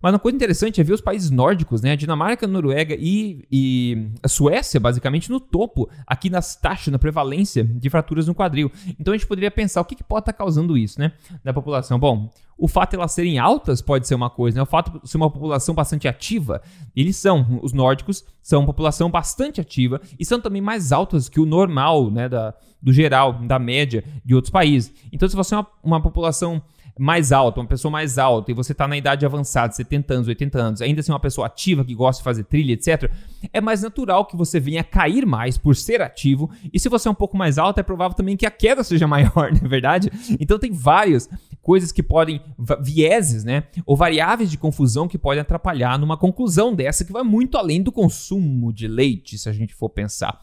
Mas 0.00 0.12
uma 0.12 0.18
coisa 0.18 0.36
interessante 0.36 0.80
é 0.80 0.84
ver 0.84 0.92
os 0.92 1.00
países 1.00 1.30
nórdicos, 1.30 1.82
né? 1.82 1.92
A 1.92 1.96
Dinamarca, 1.96 2.46
a 2.46 2.48
Noruega 2.48 2.96
e, 2.98 3.44
e 3.50 4.08
a 4.22 4.28
Suécia, 4.28 4.78
basicamente, 4.78 5.30
no 5.30 5.40
topo, 5.40 5.88
aqui 6.06 6.30
nas 6.30 6.56
taxas, 6.56 6.92
na 6.92 6.98
prevalência 6.98 7.64
de 7.64 7.90
fraturas 7.90 8.26
no 8.26 8.34
quadril. 8.34 8.70
Então 8.98 9.12
a 9.12 9.16
gente 9.16 9.26
poderia 9.26 9.50
pensar 9.50 9.80
o 9.80 9.84
que, 9.84 9.94
que 9.94 10.04
pode 10.04 10.22
estar 10.22 10.32
tá 10.32 10.38
causando 10.38 10.76
isso, 10.76 11.00
né? 11.00 11.12
Na 11.44 11.52
população. 11.52 11.98
Bom, 11.98 12.30
o 12.58 12.68
fato 12.68 12.90
de 12.90 12.96
elas 12.96 13.12
serem 13.12 13.38
altas 13.38 13.82
pode 13.82 14.06
ser 14.06 14.14
uma 14.14 14.30
coisa, 14.30 14.56
né? 14.56 14.62
O 14.62 14.66
fato 14.66 15.00
de 15.00 15.08
ser 15.08 15.16
uma 15.16 15.30
população 15.30 15.74
bastante 15.74 16.08
ativa, 16.08 16.62
eles 16.94 17.16
são, 17.16 17.60
os 17.62 17.72
nórdicos, 17.72 18.24
são 18.42 18.60
uma 18.60 18.66
população 18.66 19.10
bastante 19.10 19.60
ativa 19.60 20.00
e 20.18 20.24
são 20.24 20.40
também 20.40 20.62
mais 20.62 20.92
altas 20.92 21.28
que 21.28 21.40
o 21.40 21.46
normal, 21.46 22.10
né? 22.10 22.28
Da, 22.28 22.54
do 22.80 22.92
geral, 22.92 23.32
da 23.32 23.58
média 23.58 24.04
de 24.24 24.34
outros 24.34 24.50
países. 24.50 24.92
Então, 25.12 25.28
se 25.28 25.34
você 25.34 25.54
é 25.54 25.58
uma, 25.58 25.66
uma 25.82 26.00
população 26.00 26.62
mais 26.98 27.30
alta, 27.30 27.60
uma 27.60 27.66
pessoa 27.66 27.90
mais 27.90 28.18
alta, 28.18 28.50
e 28.50 28.54
você 28.54 28.72
está 28.72 28.88
na 28.88 28.96
idade 28.96 29.26
avançada, 29.26 29.72
70 29.72 30.14
anos, 30.14 30.28
80 30.28 30.58
anos, 30.58 30.82
ainda 30.82 31.00
assim 31.00 31.12
uma 31.12 31.20
pessoa 31.20 31.46
ativa 31.46 31.84
que 31.84 31.94
gosta 31.94 32.20
de 32.20 32.24
fazer 32.24 32.44
trilha, 32.44 32.72
etc., 32.72 33.10
é 33.52 33.60
mais 33.60 33.82
natural 33.82 34.24
que 34.24 34.36
você 34.36 34.58
venha 34.58 34.82
cair 34.82 35.26
mais 35.26 35.58
por 35.58 35.76
ser 35.76 36.00
ativo. 36.02 36.50
E 36.72 36.80
se 36.80 36.88
você 36.88 37.06
é 37.06 37.10
um 37.10 37.14
pouco 37.14 37.36
mais 37.36 37.58
alto, 37.58 37.78
é 37.78 37.82
provável 37.82 38.16
também 38.16 38.36
que 38.36 38.46
a 38.46 38.50
queda 38.50 38.82
seja 38.84 39.06
maior, 39.06 39.52
não 39.52 39.60
é 39.64 39.68
verdade? 39.68 40.10
Então 40.40 40.58
tem 40.58 40.72
várias 40.72 41.28
coisas 41.62 41.92
que 41.92 42.02
podem, 42.02 42.40
vieses, 42.80 43.44
né? 43.44 43.64
Ou 43.84 43.96
variáveis 43.96 44.50
de 44.50 44.56
confusão 44.56 45.06
que 45.06 45.18
podem 45.18 45.40
atrapalhar 45.40 45.98
numa 45.98 46.16
conclusão 46.16 46.74
dessa 46.74 47.04
que 47.04 47.12
vai 47.12 47.22
muito 47.22 47.58
além 47.58 47.82
do 47.82 47.92
consumo 47.92 48.72
de 48.72 48.88
leite, 48.88 49.36
se 49.36 49.48
a 49.48 49.52
gente 49.52 49.74
for 49.74 49.90
pensar. 49.90 50.40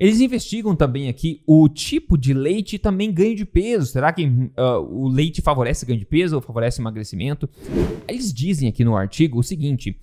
Eles 0.00 0.20
investigam 0.20 0.76
também 0.76 1.08
aqui 1.08 1.42
o 1.46 1.68
tipo 1.68 2.16
de 2.16 2.32
leite 2.32 2.76
e 2.76 2.78
também 2.78 3.12
ganho 3.12 3.34
de 3.34 3.44
peso. 3.44 3.86
Será 3.86 4.12
que 4.12 4.26
uh, 4.26 4.80
o 4.88 5.08
leite 5.08 5.42
favorece 5.42 5.84
ganho 5.84 5.98
de 5.98 6.06
peso 6.06 6.36
ou 6.36 6.42
favorece 6.42 6.80
emagrecimento? 6.80 7.48
Eles 8.06 8.32
dizem 8.32 8.68
aqui 8.68 8.84
no 8.84 8.96
artigo 8.96 9.40
o 9.40 9.42
seguinte: 9.42 9.98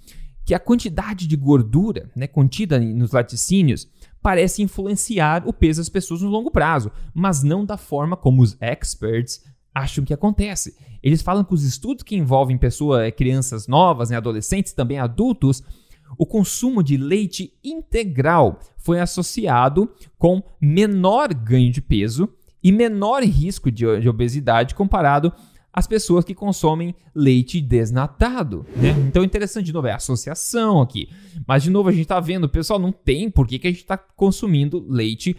que 0.45 0.53
a 0.53 0.59
quantidade 0.59 1.25
de 1.27 1.35
gordura 1.35 2.09
né, 2.15 2.27
contida 2.27 2.79
nos 2.79 3.11
laticínios 3.11 3.87
parece 4.21 4.61
influenciar 4.61 5.47
o 5.47 5.53
peso 5.53 5.79
das 5.79 5.89
pessoas 5.89 6.21
no 6.21 6.29
longo 6.29 6.51
prazo, 6.51 6.91
mas 7.13 7.41
não 7.41 7.65
da 7.65 7.77
forma 7.77 8.17
como 8.17 8.41
os 8.41 8.57
experts 8.59 9.43
acham 9.73 10.05
que 10.05 10.13
acontece. 10.13 10.75
Eles 11.03 11.21
falam 11.21 11.43
que 11.43 11.53
os 11.53 11.63
estudos 11.63 12.03
que 12.03 12.15
envolvem 12.15 12.57
pessoas, 12.57 13.01
eh, 13.01 13.11
crianças 13.11 13.67
novas, 13.67 14.09
né, 14.09 14.17
adolescentes, 14.17 14.73
também 14.73 14.97
adultos, 14.97 15.61
o 16.17 16.25
consumo 16.25 16.83
de 16.83 16.97
leite 16.97 17.53
integral 17.63 18.59
foi 18.77 18.99
associado 18.99 19.89
com 20.17 20.41
menor 20.61 21.33
ganho 21.33 21.71
de 21.71 21.81
peso 21.81 22.29
e 22.63 22.71
menor 22.71 23.23
risco 23.23 23.71
de, 23.71 23.99
de 23.99 24.09
obesidade 24.09 24.75
comparado 24.75 25.31
às 25.75 25.85
pessoas 25.85 26.23
que 26.23 26.33
consomem 26.33 26.95
leite 27.13 27.59
desnatado. 27.59 28.65
Né? 28.77 28.91
Então, 29.07 29.25
interessante, 29.25 29.65
de 29.65 29.73
novo, 29.73 29.87
é 29.87 29.91
associação 29.91 30.81
aqui. 30.81 31.09
Mas, 31.45 31.63
de 31.63 31.69
novo, 31.69 31.89
a 31.89 31.91
gente 31.91 32.03
está 32.03 32.19
vendo, 32.19 32.47
pessoal, 32.47 32.79
não 32.79 32.93
tem 32.93 33.29
por 33.29 33.45
que, 33.45 33.59
que 33.59 33.67
a 33.67 33.71
gente 33.71 33.81
está 33.81 33.97
consumindo 33.97 34.85
leite 34.87 35.35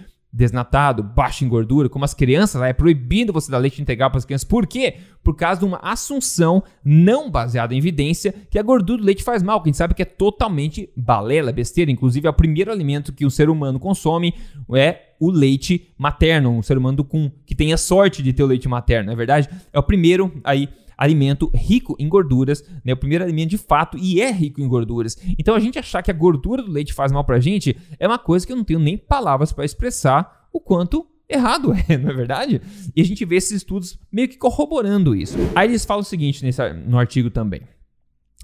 baixo 1.14 1.44
em 1.44 1.48
gordura, 1.48 1.88
como 1.88 2.04
as 2.04 2.12
crianças, 2.12 2.60
é 2.62 2.72
proibido 2.72 3.32
você 3.32 3.50
dar 3.50 3.58
leite 3.58 3.80
integral 3.80 4.10
para 4.10 4.18
as 4.18 4.24
crianças. 4.24 4.44
Por 4.44 4.66
quê? 4.66 4.96
Por 5.22 5.34
causa 5.34 5.60
de 5.60 5.66
uma 5.66 5.78
assunção 5.78 6.62
não 6.84 7.30
baseada 7.30 7.74
em 7.74 7.78
evidência 7.78 8.34
que 8.50 8.58
a 8.58 8.62
gordura 8.62 9.00
do 9.00 9.04
leite 9.04 9.24
faz 9.24 9.42
mal, 9.42 9.62
que 9.62 9.68
a 9.68 9.70
gente 9.70 9.78
sabe 9.78 9.94
que 9.94 10.02
é 10.02 10.06
totalmente 10.06 10.90
balela, 10.96 11.52
besteira. 11.52 11.90
Inclusive, 11.90 12.26
é 12.26 12.30
o 12.30 12.34
primeiro 12.34 12.70
alimento 12.70 13.12
que 13.12 13.24
o 13.24 13.30
ser 13.30 13.48
humano 13.48 13.80
consome 13.80 14.34
é 14.74 15.14
o 15.18 15.30
leite 15.30 15.94
materno, 15.96 16.50
um 16.50 16.62
ser 16.62 16.76
humano 16.76 17.02
com, 17.02 17.30
que 17.46 17.54
tenha 17.54 17.76
sorte 17.76 18.22
de 18.22 18.32
ter 18.32 18.42
o 18.42 18.46
leite 18.46 18.68
materno, 18.68 19.06
não 19.06 19.12
é 19.14 19.16
verdade? 19.16 19.48
É 19.72 19.78
o 19.78 19.82
primeiro 19.82 20.32
aí 20.44 20.68
alimento 20.96 21.50
rico 21.54 21.94
em 21.98 22.08
gorduras, 22.08 22.64
né? 22.84 22.92
O 22.92 22.96
primeiro 22.96 23.24
alimento 23.24 23.50
de 23.50 23.58
fato 23.58 23.98
e 23.98 24.20
é 24.20 24.30
rico 24.30 24.60
em 24.60 24.68
gorduras. 24.68 25.16
Então 25.38 25.54
a 25.54 25.60
gente 25.60 25.78
achar 25.78 26.02
que 26.02 26.10
a 26.10 26.14
gordura 26.14 26.62
do 26.62 26.70
leite 26.70 26.92
faz 26.92 27.12
mal 27.12 27.24
pra 27.24 27.38
gente 27.40 27.76
é 27.98 28.06
uma 28.06 28.18
coisa 28.18 28.46
que 28.46 28.52
eu 28.52 28.56
não 28.56 28.64
tenho 28.64 28.80
nem 28.80 28.96
palavras 28.96 29.52
para 29.52 29.64
expressar 29.64 30.48
o 30.52 30.60
quanto 30.60 31.06
errado 31.28 31.72
é, 31.88 31.98
não 31.98 32.10
é 32.10 32.14
verdade? 32.14 32.62
E 32.94 33.00
a 33.00 33.04
gente 33.04 33.24
vê 33.24 33.36
esses 33.36 33.52
estudos 33.52 33.98
meio 34.10 34.28
que 34.28 34.36
corroborando 34.36 35.14
isso. 35.14 35.36
Aí 35.54 35.68
eles 35.68 35.84
falam 35.84 36.00
o 36.00 36.04
seguinte 36.04 36.44
nesse, 36.44 36.62
no 36.72 36.98
artigo 36.98 37.30
também. 37.30 37.62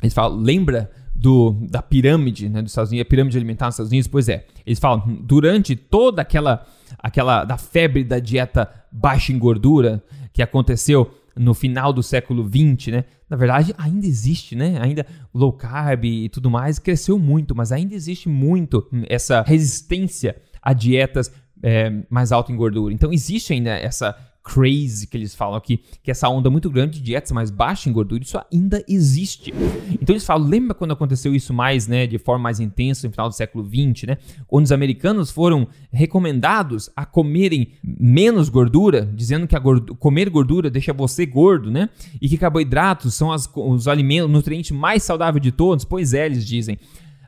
Eles 0.02 0.12
falam, 0.12 0.37
lembra 0.37 0.90
do, 1.14 1.56
da 1.71 1.80
pirâmide 1.80 2.49
né, 2.49 2.61
dos 2.61 2.73
Estados 2.73 2.90
Unidos, 2.90 3.06
a 3.06 3.09
pirâmide 3.09 3.37
alimentar 3.37 3.66
dos 3.66 3.75
Estados 3.75 3.92
Unidos? 3.92 4.09
Pois 4.09 4.28
é, 4.28 4.47
eles 4.66 4.80
falam, 4.80 5.18
durante 5.23 5.76
toda 5.76 6.23
aquela, 6.23 6.66
aquela 6.99 7.44
da 7.44 7.56
febre 7.56 8.02
da 8.02 8.18
dieta 8.18 8.68
baixa 8.90 9.32
em 9.32 9.38
gordura 9.38 10.02
que 10.32 10.42
aconteceu 10.42 11.14
no 11.37 11.55
final 11.55 11.93
do 11.93 12.03
século 12.03 12.47
XX, 12.47 12.89
né? 12.89 13.05
Na 13.29 13.37
verdade, 13.37 13.75
ainda 13.79 14.07
existe, 14.07 14.55
né? 14.55 14.79
Ainda 14.81 15.07
low 15.33 15.53
carb 15.53 16.05
e 16.05 16.29
tudo 16.29 16.51
mais 16.51 16.79
cresceu 16.79 17.19
muito, 17.19 17.55
mas 17.55 17.73
ainda 17.73 17.95
existe 17.95 18.29
muito 18.29 18.87
essa 19.09 19.43
resistência 19.43 20.37
a 20.61 20.73
dietas 20.73 21.33
é, 21.62 21.91
mais 22.11 22.33
altas 22.33 22.55
em 22.55 22.57
gordura. 22.59 22.93
Então 22.93 23.12
existe 23.12 23.53
ainda 23.53 23.71
essa 23.71 24.17
crazy 24.42 25.06
que 25.06 25.16
eles 25.16 25.34
falam 25.34 25.56
aqui, 25.56 25.80
que 26.02 26.11
essa 26.11 26.28
onda 26.28 26.50
muito 26.50 26.68
grande 26.70 26.99
de 26.99 27.04
dietas 27.04 27.30
mais 27.32 27.50
baixa 27.50 27.88
em 27.88 27.92
gordura, 27.92 28.22
isso 28.22 28.40
ainda 28.52 28.84
existe. 28.88 29.52
Então 29.90 30.12
eles 30.12 30.26
falam, 30.26 30.49
lembra 30.49 30.75
quando 30.75 30.92
aconteceu 30.92 31.34
isso 31.34 31.54
mais, 31.54 31.87
né, 31.87 32.06
de 32.06 32.18
forma 32.18 32.42
mais 32.42 32.61
intensa 32.61 33.06
no 33.06 33.12
final 33.12 33.28
do 33.28 33.34
século 33.34 33.64
20, 33.64 34.06
né, 34.06 34.18
quando 34.46 34.64
os 34.64 34.72
americanos 34.72 35.30
foram 35.30 35.66
recomendados 35.92 36.90
a 36.96 37.06
comerem 37.06 37.72
menos 37.82 38.49
gordura, 38.49 39.08
dizendo 39.14 39.46
que 39.46 39.58
gordura, 39.58 39.99
comer 39.99 40.28
gordura 40.28 40.70
deixa 40.70 40.92
você 40.92 41.25
gordo, 41.25 41.70
né, 41.70 41.88
e 42.20 42.28
que 42.28 42.37
carboidratos 42.37 43.14
são 43.14 43.30
as, 43.30 43.49
os 43.54 43.87
alimentos, 43.87 44.28
o 44.28 44.32
nutriente 44.32 44.75
mais 44.75 45.02
saudável 45.02 45.40
de 45.40 45.52
todos, 45.52 45.84
pois 45.84 46.14
é, 46.14 46.26
eles 46.26 46.46
dizem 46.46 46.78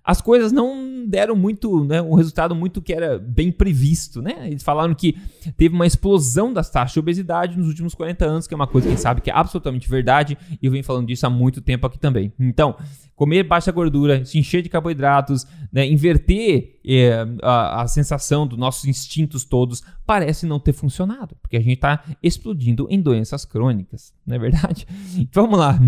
as 0.04 0.20
coisas 0.20 0.52
não 0.52 1.06
deram 1.06 1.34
muito, 1.34 1.82
né, 1.84 2.02
um 2.02 2.14
resultado 2.14 2.54
muito 2.54 2.82
que 2.82 2.92
era 2.92 3.18
bem 3.18 3.50
previsto, 3.50 4.20
né? 4.20 4.48
Eles 4.48 4.62
falaram 4.62 4.94
que 4.94 5.16
teve 5.56 5.74
uma 5.74 5.86
explosão 5.86 6.52
das 6.52 6.68
taxas 6.68 6.92
de 6.92 6.98
obesidade 6.98 7.56
nos 7.56 7.68
últimos 7.68 7.94
40 7.94 8.24
anos, 8.24 8.46
que 8.46 8.52
é 8.52 8.56
uma 8.56 8.66
coisa 8.66 8.90
que 8.90 8.96
sabe 8.98 9.22
que 9.22 9.30
é 9.30 9.34
absolutamente 9.34 9.88
verdade, 9.88 10.36
e 10.60 10.66
eu 10.66 10.70
venho 10.70 10.84
falando 10.84 11.06
disso 11.06 11.26
há 11.26 11.30
muito 11.30 11.62
tempo 11.62 11.86
aqui 11.86 11.98
também. 11.98 12.32
Então, 12.38 12.76
comer 13.16 13.44
baixa 13.44 13.72
gordura, 13.72 14.24
se 14.26 14.38
encher 14.38 14.60
de 14.60 14.68
carboidratos, 14.68 15.46
né, 15.72 15.86
inverter 15.86 16.78
é, 16.86 17.26
a, 17.42 17.82
a, 17.82 17.86
sensação 17.86 18.46
dos 18.46 18.58
nossos 18.58 18.84
instintos 18.84 19.44
todos, 19.44 19.82
parece 20.04 20.44
não 20.44 20.60
ter 20.60 20.74
funcionado, 20.74 21.34
porque 21.40 21.56
a 21.56 21.60
gente 21.60 21.74
está 21.74 22.04
explodindo 22.22 22.86
em 22.90 23.00
doenças 23.00 23.46
crônicas, 23.46 24.12
não 24.26 24.36
é 24.36 24.38
verdade? 24.38 24.86
Vamos 25.32 25.58
lá. 25.58 25.80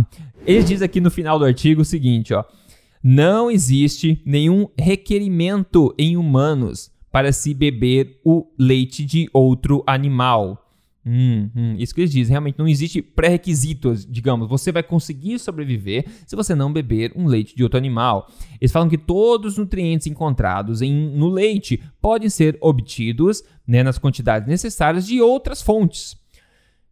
Eles 0.47 0.67
dizem 0.67 0.87
aqui 0.87 1.01
no 1.01 1.11
final 1.11 1.39
do 1.39 1.45
artigo 1.45 1.83
o 1.83 1.85
seguinte, 1.85 2.33
ó. 2.33 2.45
Não 3.09 3.49
existe 3.49 4.21
nenhum 4.27 4.67
requerimento 4.77 5.95
em 5.97 6.17
humanos 6.17 6.91
para 7.13 7.31
se 7.31 7.55
beber 7.55 8.21
o 8.25 8.49
leite 8.59 9.05
de 9.05 9.31
outro 9.33 9.85
animal. 9.87 10.69
Hum, 11.07 11.49
hum, 11.55 11.77
isso 11.79 11.95
que 11.95 12.01
eles 12.01 12.11
dizem, 12.11 12.33
realmente 12.33 12.59
não 12.59 12.67
existe 12.67 13.01
pré-requisitos, 13.01 14.05
digamos, 14.05 14.49
você 14.49 14.73
vai 14.73 14.83
conseguir 14.83 15.39
sobreviver 15.39 16.05
se 16.27 16.35
você 16.35 16.53
não 16.53 16.73
beber 16.73 17.13
um 17.15 17.27
leite 17.27 17.55
de 17.55 17.63
outro 17.63 17.79
animal. 17.79 18.29
Eles 18.61 18.73
falam 18.73 18.89
que 18.89 18.99
todos 18.99 19.53
os 19.53 19.59
nutrientes 19.59 20.09
encontrados 20.09 20.83
em, 20.83 20.93
no 21.17 21.29
leite 21.29 21.81
podem 22.03 22.29
ser 22.29 22.59
obtidos 22.61 23.45
né, 23.65 23.85
nas 23.85 23.99
quantidades 23.99 24.49
necessárias 24.49 25.07
de 25.07 25.21
outras 25.21 25.63
fontes. 25.63 26.17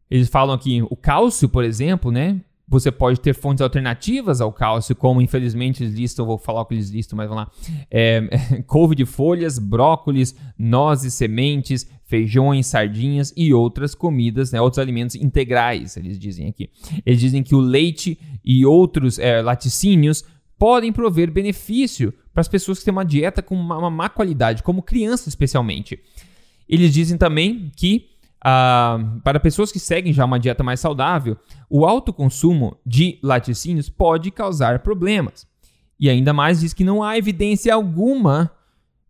Eles 0.09 0.29
falam 0.29 0.55
aqui 0.55 0.81
o 0.81 0.95
cálcio, 0.95 1.49
por 1.49 1.65
exemplo, 1.65 2.13
né, 2.13 2.41
você 2.67 2.91
pode 2.91 3.21
ter 3.21 3.35
fontes 3.35 3.61
alternativas 3.61 4.41
ao 4.41 4.53
cálcio, 4.53 4.97
como 4.97 5.21
infelizmente 5.21 5.83
eles 5.83 5.95
listam, 5.95 6.25
vou 6.25 6.39
falar 6.39 6.63
o 6.63 6.65
que 6.65 6.75
eles 6.75 6.89
listam, 6.89 7.17
mas 7.17 7.29
vamos 7.29 7.45
lá. 7.45 7.51
É, 7.91 8.23
couve 8.67 8.95
de 8.95 9.05
folhas, 9.05 9.59
brócolis, 9.59 10.35
nozes, 10.59 11.15
sementes, 11.15 11.87
feijões, 12.05 12.67
sardinhas 12.67 13.33
e 13.37 13.53
outras 13.53 13.95
comidas, 13.95 14.53
né, 14.53 14.61
outros 14.61 14.79
alimentos 14.79 15.15
integrais, 15.17 15.97
eles 15.97 16.19
dizem 16.19 16.49
aqui. 16.49 16.71
Eles 17.05 17.21
dizem 17.21 17.43
que 17.43 17.55
o 17.55 17.61
leite 17.61 18.19
e 18.45 18.65
outros 18.65 19.19
é, 19.19 19.43
laticínios 19.43 20.25
podem 20.59 20.93
prover 20.93 21.31
benefício 21.31 22.15
para 22.33 22.41
as 22.41 22.49
pessoas 22.49 22.79
que 22.79 22.85
têm 22.85 22.93
uma 22.93 23.05
dieta 23.05 23.43
com 23.43 23.55
uma, 23.55 23.79
uma 23.79 23.91
má 23.91 24.09
qualidade, 24.09 24.63
como 24.63 24.83
crianças 24.83 25.29
especialmente. 25.29 26.01
Eles 26.69 26.93
dizem 26.93 27.19
também 27.19 27.71
que 27.77 28.14
Uh, 28.47 29.21
para 29.23 29.41
pessoas 29.41 29.73
que 29.73 29.79
seguem 29.79 30.13
já 30.13 30.25
uma 30.25 30.39
dieta 30.39 30.63
mais 30.63 30.79
saudável, 30.79 31.37
o 31.71 31.87
alto 31.87 32.13
consumo 32.13 32.77
de 32.85 33.19
laticínios 33.23 33.89
pode 33.89 34.31
causar 34.31 34.81
problemas. 34.81 35.47
E 35.99 36.11
ainda 36.11 36.33
mais 36.35 36.61
diz 36.61 36.75
que 36.75 36.85
não 36.85 37.03
há 37.03 37.17
evidência 37.17 37.73
alguma 37.73 38.51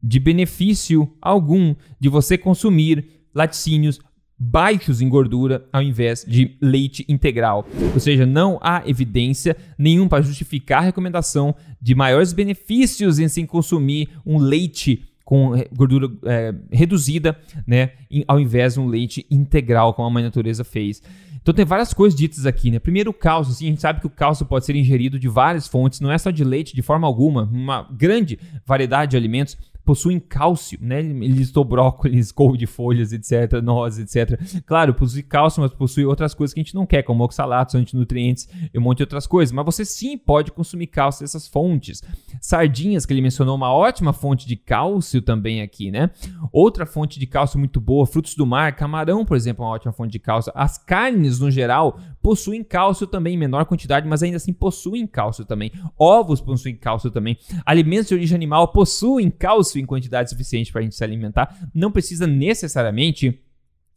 de 0.00 0.20
benefício 0.20 1.10
algum 1.20 1.74
de 1.98 2.08
você 2.08 2.38
consumir 2.38 3.26
laticínios 3.34 3.98
baixos 4.38 5.00
em 5.00 5.08
gordura 5.08 5.66
ao 5.72 5.82
invés 5.82 6.24
de 6.28 6.56
leite 6.60 7.04
integral. 7.08 7.66
Ou 7.92 7.98
seja, 7.98 8.26
não 8.26 8.58
há 8.60 8.82
evidência 8.86 9.56
nenhuma 9.78 10.10
para 10.10 10.22
justificar 10.22 10.82
a 10.82 10.86
recomendação 10.86 11.54
de 11.80 11.94
maiores 11.94 12.32
benefícios 12.32 13.18
em 13.18 13.28
se 13.28 13.44
consumir 13.46 14.10
um 14.24 14.38
leite 14.38 15.02
com 15.24 15.52
gordura 15.74 16.10
é, 16.24 16.54
reduzida, 16.70 17.38
né, 17.66 17.92
ao 18.28 18.38
invés 18.38 18.74
de 18.74 18.80
um 18.80 18.86
leite 18.86 19.26
integral, 19.30 19.94
como 19.94 20.06
a 20.06 20.10
mãe 20.10 20.22
natureza 20.22 20.62
fez. 20.64 21.02
Então 21.40 21.52
tem 21.52 21.64
várias 21.64 21.92
coisas 21.92 22.18
ditas 22.18 22.46
aqui, 22.46 22.70
né? 22.70 22.78
Primeiro 22.78 23.10
o 23.10 23.14
cálcio, 23.14 23.52
a 23.52 23.68
gente 23.68 23.80
sabe 23.80 24.00
que 24.00 24.06
o 24.06 24.10
cálcio 24.10 24.46
pode 24.46 24.64
ser 24.64 24.74
ingerido 24.76 25.18
de 25.18 25.28
várias 25.28 25.68
fontes, 25.68 26.00
não 26.00 26.10
é 26.10 26.16
só 26.16 26.30
de 26.30 26.42
leite 26.42 26.74
de 26.74 26.80
forma 26.80 27.06
alguma, 27.06 27.42
uma 27.52 27.86
grande 27.92 28.38
variedade 28.66 29.10
de 29.10 29.16
alimentos 29.16 29.56
possuem 29.84 30.18
cálcio, 30.18 30.78
né? 30.80 31.00
Ele 31.00 31.28
listou 31.28 31.64
brócolis, 31.64 32.32
couve 32.32 32.56
de 32.56 32.66
folhas, 32.66 33.12
etc, 33.12 33.60
nozes, 33.62 34.16
etc. 34.16 34.40
Claro, 34.64 34.94
possui 34.94 35.22
cálcio, 35.22 35.60
mas 35.60 35.72
possui 35.72 36.04
outras 36.06 36.34
coisas 36.34 36.54
que 36.54 36.60
a 36.60 36.62
gente 36.62 36.74
não 36.74 36.86
quer, 36.86 37.02
como 37.02 37.22
oxalatos, 37.22 37.74
antinutrientes 37.74 38.48
e 38.72 38.78
um 38.78 38.82
monte 38.82 38.98
de 38.98 39.02
outras 39.04 39.26
coisas. 39.26 39.52
Mas 39.52 39.64
você 39.64 39.84
sim 39.84 40.16
pode 40.16 40.50
consumir 40.52 40.86
cálcio 40.86 41.22
dessas 41.22 41.46
fontes. 41.46 42.02
Sardinhas, 42.40 43.04
que 43.04 43.12
ele 43.12 43.20
mencionou, 43.20 43.56
uma 43.56 43.72
ótima 43.72 44.12
fonte 44.12 44.46
de 44.46 44.56
cálcio 44.56 45.20
também 45.20 45.60
aqui, 45.60 45.90
né? 45.90 46.10
Outra 46.52 46.86
fonte 46.86 47.20
de 47.20 47.26
cálcio 47.26 47.58
muito 47.58 47.80
boa, 47.80 48.06
frutos 48.06 48.34
do 48.34 48.46
mar, 48.46 48.74
camarão, 48.74 49.24
por 49.24 49.36
exemplo, 49.36 49.64
é 49.64 49.68
uma 49.68 49.74
ótima 49.74 49.92
fonte 49.92 50.12
de 50.12 50.18
cálcio. 50.18 50.52
As 50.54 50.78
carnes, 50.78 51.40
no 51.40 51.50
geral, 51.50 51.98
possuem 52.22 52.64
cálcio 52.64 53.06
também, 53.06 53.34
em 53.34 53.38
menor 53.38 53.66
quantidade, 53.66 54.08
mas 54.08 54.22
ainda 54.22 54.38
assim 54.38 54.52
possuem 54.52 55.06
cálcio 55.06 55.44
também. 55.44 55.70
Ovos 55.98 56.40
possuem 56.40 56.76
cálcio 56.76 57.10
também. 57.10 57.36
Alimentos 57.66 58.08
de 58.08 58.14
origem 58.14 58.34
animal 58.34 58.68
possuem 58.68 59.30
cálcio 59.30 59.73
cálcio 59.74 59.80
em 59.80 59.86
quantidade 59.86 60.30
suficiente 60.30 60.70
para 60.70 60.80
a 60.80 60.84
gente 60.84 60.94
se 60.94 61.02
alimentar. 61.02 61.56
Não 61.74 61.90
precisa 61.90 62.26
necessariamente 62.26 63.40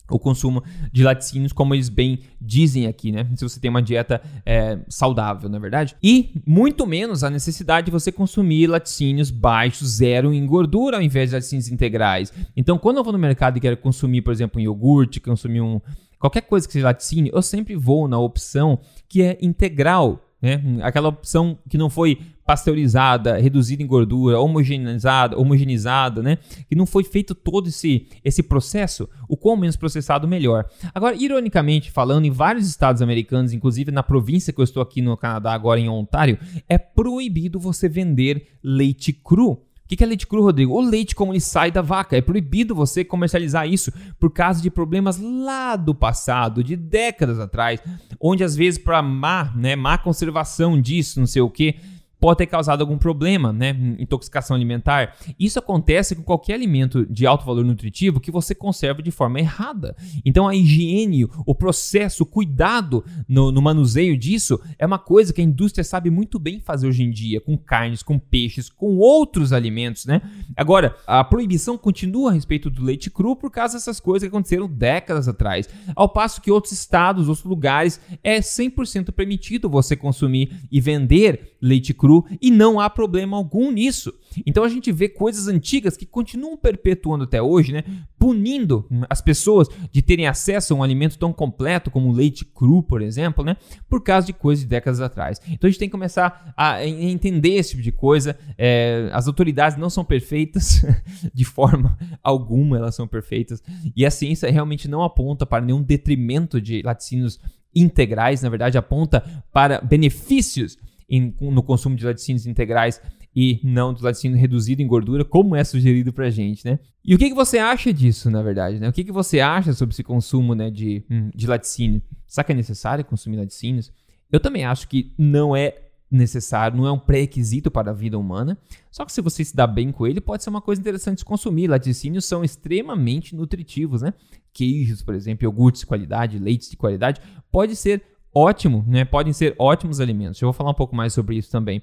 o 0.10 0.18
consumo 0.18 0.64
de 0.90 1.04
laticínios, 1.04 1.52
como 1.52 1.76
eles 1.76 1.90
bem 1.90 2.20
dizem 2.40 2.88
aqui, 2.88 3.12
né? 3.12 3.30
Se 3.36 3.44
você 3.44 3.60
tem 3.60 3.70
uma 3.70 3.82
dieta 3.82 4.22
é, 4.46 4.80
saudável, 4.88 5.50
na 5.50 5.58
é 5.58 5.60
verdade. 5.60 5.98
E 6.02 6.42
muito 6.46 6.88
menos 6.88 7.26
a 7.26 7.30
necessidade 7.30 7.86
de 7.86 7.92
você 7.92 8.10
consumir 8.10 8.68
laticínios 8.68 9.30
baixos, 9.30 9.98
zero 9.98 10.34
em 10.34 10.46
gordura, 10.46 10.96
ao 10.96 11.04
invés 11.04 11.30
de 11.30 11.36
laticínios 11.36 11.68
integrais. 11.68 12.32
Então, 12.56 12.78
quando 12.78 12.98
eu 12.98 13.04
vou 13.04 13.12
no 13.12 13.20
mercado 13.20 13.58
e 13.58 13.60
quero 13.60 13.76
consumir, 13.76 14.22
por 14.22 14.32
exemplo, 14.32 14.62
um 14.62 14.64
iogurte, 14.64 15.20
consumir 15.20 15.60
um 15.60 15.82
qualquer 16.18 16.42
coisa 16.42 16.66
que 16.66 16.74
seja 16.74 16.86
laticínio, 16.86 17.32
eu 17.36 17.42
sempre 17.42 17.76
vou 17.76 18.08
na 18.08 18.18
opção 18.18 18.80
que 19.10 19.22
é 19.22 19.38
integral, 19.42 20.26
né? 20.42 20.64
Aquela 20.84 21.10
opção 21.10 21.60
que 21.70 21.78
não 21.78 21.90
foi 21.90 22.18
pasteurizada, 22.48 23.38
reduzida 23.38 23.84
em 23.84 23.86
gordura, 23.86 24.40
homogeneizada, 24.40 25.38
homogeneizada, 25.38 26.24
né? 26.24 26.38
Que 26.70 26.76
não 26.76 26.86
foi 26.86 27.04
feito 27.04 27.36
todo 27.36 27.68
esse, 27.68 28.08
esse 28.24 28.42
processo, 28.42 29.10
o 29.28 29.36
quão 29.36 29.58
menos 29.58 29.76
processado, 29.76 30.26
melhor. 30.26 30.66
Agora, 30.96 31.14
ironicamente 31.14 31.92
falando, 31.92 32.24
em 32.24 32.32
vários 32.32 32.66
estados 32.66 33.02
americanos, 33.02 33.52
inclusive 33.52 33.92
na 33.92 34.02
província 34.02 34.54
que 34.54 34.62
eu 34.62 34.64
estou 34.64 34.82
aqui 34.82 35.02
no 35.02 35.18
Canadá, 35.18 35.52
agora 35.52 35.78
em 35.78 35.90
Ontário, 35.90 36.40
é 36.70 36.78
proibido 36.78 37.60
você 37.60 37.90
vender 37.90 38.48
leite 38.64 39.12
cru. 39.12 39.52
O 39.52 39.96
que 39.96 40.04
é 40.04 40.08
leite 40.08 40.28
cru, 40.28 40.42
Rodrigo? 40.42 40.74
O 40.74 40.82
leite 40.82 41.16
como 41.16 41.34
ele 41.34 41.40
sai 41.40 41.72
da 41.72 41.82
vaca. 41.82 42.18
É 42.18 42.22
proibido 42.22 42.76
você 42.76 43.06
comercializar 43.06 43.68
isso 43.68 43.92
por 44.20 44.32
causa 44.32 44.62
de 44.62 44.70
problemas 44.70 45.18
lá 45.18 45.76
do 45.76 45.96
passado, 45.96 46.64
de 46.64 46.76
décadas 46.76 47.40
atrás, 47.40 47.82
onde 48.20 48.44
às 48.44 48.56
vezes 48.56 48.78
para 48.78 49.02
má, 49.02 49.54
né, 49.56 49.76
má 49.78 49.98
conservação 49.98 50.80
disso, 50.80 51.20
não 51.20 51.28
sei 51.28 51.42
o 51.42 51.50
que, 51.50 51.76
pode 52.20 52.40
ter 52.40 52.48
causado 52.48 52.82
algum 52.82 52.98
problema, 52.98 53.54
né? 53.54 53.70
Intoxicação 54.00 54.56
alimentar. 54.56 55.16
Isso 55.40 55.60
acontece 55.60 56.16
com 56.16 56.24
qualquer 56.24 56.56
alimento 56.56 57.06
de 57.06 57.26
alto 57.26 57.46
valor 57.46 57.64
nutritivo 57.64 58.20
que 58.20 58.32
você 58.32 58.56
conserva 58.56 59.02
de 59.02 59.12
forma 59.12 59.40
errada. 59.40 59.96
Então 60.26 60.48
a 60.48 60.56
higiene, 60.56 61.28
o 61.46 61.56
processo, 61.56 62.24
o 62.24 62.26
cuidado 62.26 63.06
no, 63.28 63.52
no 63.52 63.62
manuseio 63.62 64.18
disso 64.18 64.60
é 64.80 64.86
uma 64.86 65.00
coisa 65.00 65.32
que 65.32 65.42
a 65.42 65.44
indústria 65.44 65.84
sabe 65.84 66.10
muito 66.10 66.40
bem 66.40 66.60
fazer 66.60 66.88
hoje 66.88 67.04
em 67.04 67.12
dia, 67.12 67.40
com 67.40 67.58
carnes, 67.58 68.02
com 68.02 68.18
peixes, 68.18 68.70
com 68.70 68.98
outros 68.98 69.54
alimentos, 69.54 70.06
né? 70.06 70.22
Agora, 70.56 70.96
a 71.06 71.24
proibição 71.24 71.78
continua 71.78 72.32
a 72.32 72.34
respeito 72.34 72.70
do 72.70 72.84
leite 72.84 73.10
cru 73.10 73.36
por 73.36 73.52
causa 73.52 73.76
dessas 73.76 74.00
coisas 74.00 74.28
que 74.28 74.36
aconteceram 74.36 74.68
décadas 74.68 75.28
atrás. 75.28 75.70
Ao 75.96 76.10
passo 76.10 76.42
que 76.42 76.52
outros 76.52 76.74
estados, 76.74 77.28
outros 77.28 77.46
lugares, 77.46 78.02
é 78.24 78.40
100% 78.40 79.12
permitido 79.12 79.70
você 79.70 79.96
consumir 79.96 80.52
e 80.72 80.82
vender 80.82 81.58
leite 81.62 81.94
cru 81.94 82.07
cru 82.08 82.26
e 82.42 82.50
não 82.50 82.80
há 82.80 82.90
problema 82.90 83.36
algum 83.36 83.70
nisso. 83.70 84.14
Então 84.46 84.64
a 84.64 84.70
gente 84.70 84.92
vê 84.92 85.10
coisas 85.10 85.48
antigas 85.48 85.98
que 85.98 86.06
continuam 86.06 86.56
perpetuando 86.56 87.26
até 87.26 87.42
hoje, 87.42 87.74
né? 87.74 87.84
Punindo 88.18 88.88
as 89.10 89.22
pessoas 89.22 89.68
de 89.92 90.02
terem 90.02 90.28
acesso 90.28 90.74
a 90.74 90.78
um 90.78 90.84
alimento 90.84 91.18
tão 91.18 91.34
completo 91.34 91.92
como 91.92 92.12
leite 92.12 92.46
cru, 92.46 92.82
por 92.82 93.02
exemplo, 93.02 93.44
né? 93.44 93.58
Por 93.90 94.02
causa 94.02 94.28
de 94.28 94.34
coisas 94.34 94.64
de 94.64 94.70
décadas 94.70 95.02
atrás. 95.02 95.42
Então 95.50 95.68
a 95.68 95.72
gente 95.72 95.80
tem 95.80 95.90
que 95.90 95.92
começar 95.92 96.54
a 96.56 96.86
entender 96.86 97.56
esse 97.56 97.72
tipo 97.72 97.84
de 97.84 97.92
coisa. 97.92 98.38
É, 98.58 99.10
as 99.12 99.28
autoridades 99.28 99.78
não 99.78 99.90
são 99.90 100.06
perfeitas 100.06 100.86
de 101.34 101.44
forma 101.44 101.98
alguma, 102.24 102.78
elas 102.78 102.96
são 102.96 103.08
perfeitas. 103.08 103.62
E 103.96 104.06
a 104.06 104.12
ciência 104.12 104.50
realmente 104.50 104.88
não 104.88 105.04
aponta 105.04 105.46
para 105.46 105.66
nenhum 105.66 105.82
detrimento 105.82 106.62
de 106.62 106.82
laticínios 106.84 107.40
integrais, 107.76 108.42
na 108.42 108.50
verdade 108.50 108.78
aponta 108.78 109.24
para 109.52 109.80
benefícios 109.82 110.78
em, 111.10 111.34
no 111.40 111.64
consumo 111.64 111.96
de 111.96 112.06
laticínios 112.06 112.46
integrais 112.46 113.02
e 113.36 113.60
não 113.64 113.94
do 113.94 114.04
laticínio 114.04 114.38
reduzido 114.38 114.82
em 114.82 114.88
gordura, 114.88 115.24
como 115.24 115.56
é 115.56 115.64
sugerido 115.64 116.12
pra 116.12 116.30
gente, 116.30 116.66
né? 116.66 116.80
E 117.06 117.14
o 117.14 117.18
que, 117.18 117.30
que 117.30 117.36
você 117.36 117.60
acha 117.60 117.94
disso, 117.94 118.32
na 118.32 118.42
verdade, 118.42 118.80
né? 118.80 118.90
O 118.90 118.92
que, 118.94 119.04
que 119.04 119.12
você 119.12 119.40
acha 119.40 119.74
sobre 119.74 119.94
esse 119.94 120.04
consumo 120.04 120.56
né, 120.56 120.72
de, 120.72 121.06
hum, 121.10 121.30
de 121.36 121.46
laticínio? 121.46 122.02
Será 122.26 122.44
que 122.44 122.52
é 122.52 122.56
necessário 122.56 123.06
consumir 123.06 123.38
laticínios? 123.38 123.92
Eu 124.32 124.40
também 124.40 124.66
acho 124.66 124.88
que 124.88 125.14
não 125.18 125.56
é 125.56 125.88
necessário, 126.10 126.78
não 126.78 126.88
é 126.88 126.92
um 126.92 126.98
pré-requisito 126.98 127.70
para 127.70 127.92
a 127.92 127.94
vida 127.94 128.18
humana. 128.18 128.58
Só 128.90 129.06
que 129.06 129.12
se 129.12 129.22
você 129.22 129.44
se 129.44 129.56
dá 129.56 129.68
bem 129.68 129.92
com 129.92 130.08
ele, 130.08 130.20
pode 130.20 130.44
ser 130.44 130.50
uma 130.50 130.62
coisa 130.62 130.82
interessante 130.82 131.20
de 131.20 131.26
consumir. 131.26 131.68
Laticínios 131.68 132.26
são 132.26 132.44
extremamente 132.44 133.36
nutritivos, 133.36 134.02
né? 134.02 134.14
Queijos, 134.54 135.04
por 135.04 135.14
exemplo, 135.14 135.46
iogurtes 135.46 135.82
de 135.82 135.88
qualidade, 135.88 136.40
leites 136.40 136.70
de 136.70 136.78
qualidade, 136.78 137.22
pode 137.52 137.76
ser 137.76 138.02
ótimo, 138.38 138.86
né? 138.88 139.04
Podem 139.04 139.34
ser 139.34 139.56
ótimos 139.58 140.00
alimentos. 140.00 140.40
Eu 140.40 140.48
vou 140.48 140.54
falar 140.54 140.70
um 140.70 140.76
pouco 140.76 140.96
mais 140.96 141.12
sobre 141.12 141.36
isso 141.36 141.50
também. 141.50 141.82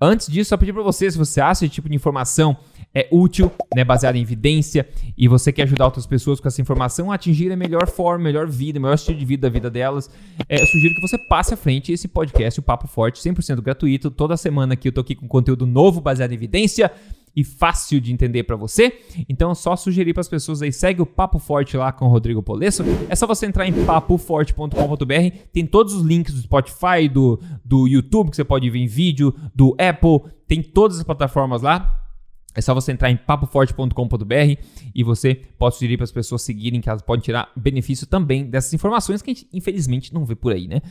Antes 0.00 0.26
disso, 0.26 0.48
só 0.48 0.56
pedir 0.56 0.72
para 0.72 0.82
você, 0.82 1.10
se 1.10 1.18
você 1.18 1.40
acha 1.40 1.64
esse 1.64 1.74
tipo 1.74 1.88
de 1.88 1.94
informação 1.94 2.56
é 2.94 3.08
útil, 3.10 3.50
né, 3.74 3.84
baseada 3.84 4.18
em 4.18 4.20
evidência, 4.20 4.86
e 5.16 5.26
você 5.26 5.50
quer 5.50 5.62
ajudar 5.62 5.86
outras 5.86 6.06
pessoas 6.06 6.40
com 6.40 6.48
essa 6.48 6.60
informação 6.60 7.10
a 7.10 7.14
atingir 7.14 7.50
a 7.50 7.56
melhor 7.56 7.88
forma, 7.88 8.24
melhor 8.24 8.46
vida, 8.46 8.78
melhor 8.78 8.94
estilo 8.94 9.18
de 9.18 9.24
vida 9.24 9.48
da 9.48 9.52
vida 9.52 9.70
delas, 9.70 10.10
é, 10.48 10.60
eu 10.60 10.66
sugiro 10.66 10.94
que 10.94 11.00
você 11.00 11.16
passe 11.16 11.54
à 11.54 11.56
frente 11.56 11.90
esse 11.90 12.06
podcast, 12.06 12.60
o 12.60 12.62
Papo 12.62 12.86
Forte, 12.86 13.20
100% 13.20 13.62
gratuito. 13.62 14.10
Toda 14.10 14.36
semana 14.36 14.74
aqui 14.74 14.88
eu 14.88 14.92
tô 14.92 15.00
aqui 15.00 15.14
com 15.14 15.26
conteúdo 15.26 15.66
novo 15.66 16.00
baseado 16.00 16.32
em 16.32 16.34
evidência 16.34 16.90
e 17.34 17.42
fácil 17.44 18.00
de 18.00 18.12
entender 18.12 18.42
para 18.44 18.56
você. 18.56 19.00
Então, 19.28 19.50
é 19.50 19.54
só 19.54 19.74
sugerir 19.76 20.12
para 20.12 20.20
as 20.20 20.28
pessoas 20.28 20.62
aí, 20.62 20.72
segue 20.72 21.00
o 21.00 21.06
Papo 21.06 21.38
Forte 21.38 21.76
lá 21.76 21.92
com 21.92 22.06
o 22.06 22.08
Rodrigo 22.08 22.42
Polesso. 22.42 22.82
É 23.08 23.16
só 23.16 23.26
você 23.26 23.46
entrar 23.46 23.66
em 23.66 23.84
papoforte.com.br, 23.84 25.36
tem 25.52 25.66
todos 25.66 25.94
os 25.94 26.02
links 26.02 26.34
do 26.34 26.40
Spotify, 26.40 27.08
do, 27.10 27.40
do 27.64 27.86
YouTube, 27.86 28.30
que 28.30 28.36
você 28.36 28.44
pode 28.44 28.68
ver 28.68 28.78
em 28.78 28.86
vídeo, 28.86 29.34
do 29.54 29.76
Apple, 29.78 30.30
tem 30.46 30.62
todas 30.62 30.98
as 30.98 31.04
plataformas 31.04 31.62
lá. 31.62 31.98
É 32.54 32.60
só 32.60 32.74
você 32.74 32.92
entrar 32.92 33.10
em 33.10 33.16
papoforte.com.br 33.16 34.60
e 34.94 35.02
você 35.02 35.34
pode 35.34 35.76
sugerir 35.76 35.96
para 35.96 36.04
as 36.04 36.12
pessoas 36.12 36.42
seguirem, 36.42 36.80
que 36.80 36.88
elas 36.88 37.00
podem 37.00 37.22
tirar 37.22 37.50
benefício 37.56 38.06
também 38.06 38.44
dessas 38.44 38.74
informações 38.74 39.22
que 39.22 39.30
a 39.30 39.34
gente 39.34 39.48
infelizmente 39.52 40.12
não 40.12 40.26
vê 40.26 40.34
por 40.34 40.52
aí, 40.52 40.68
né? 40.68 40.82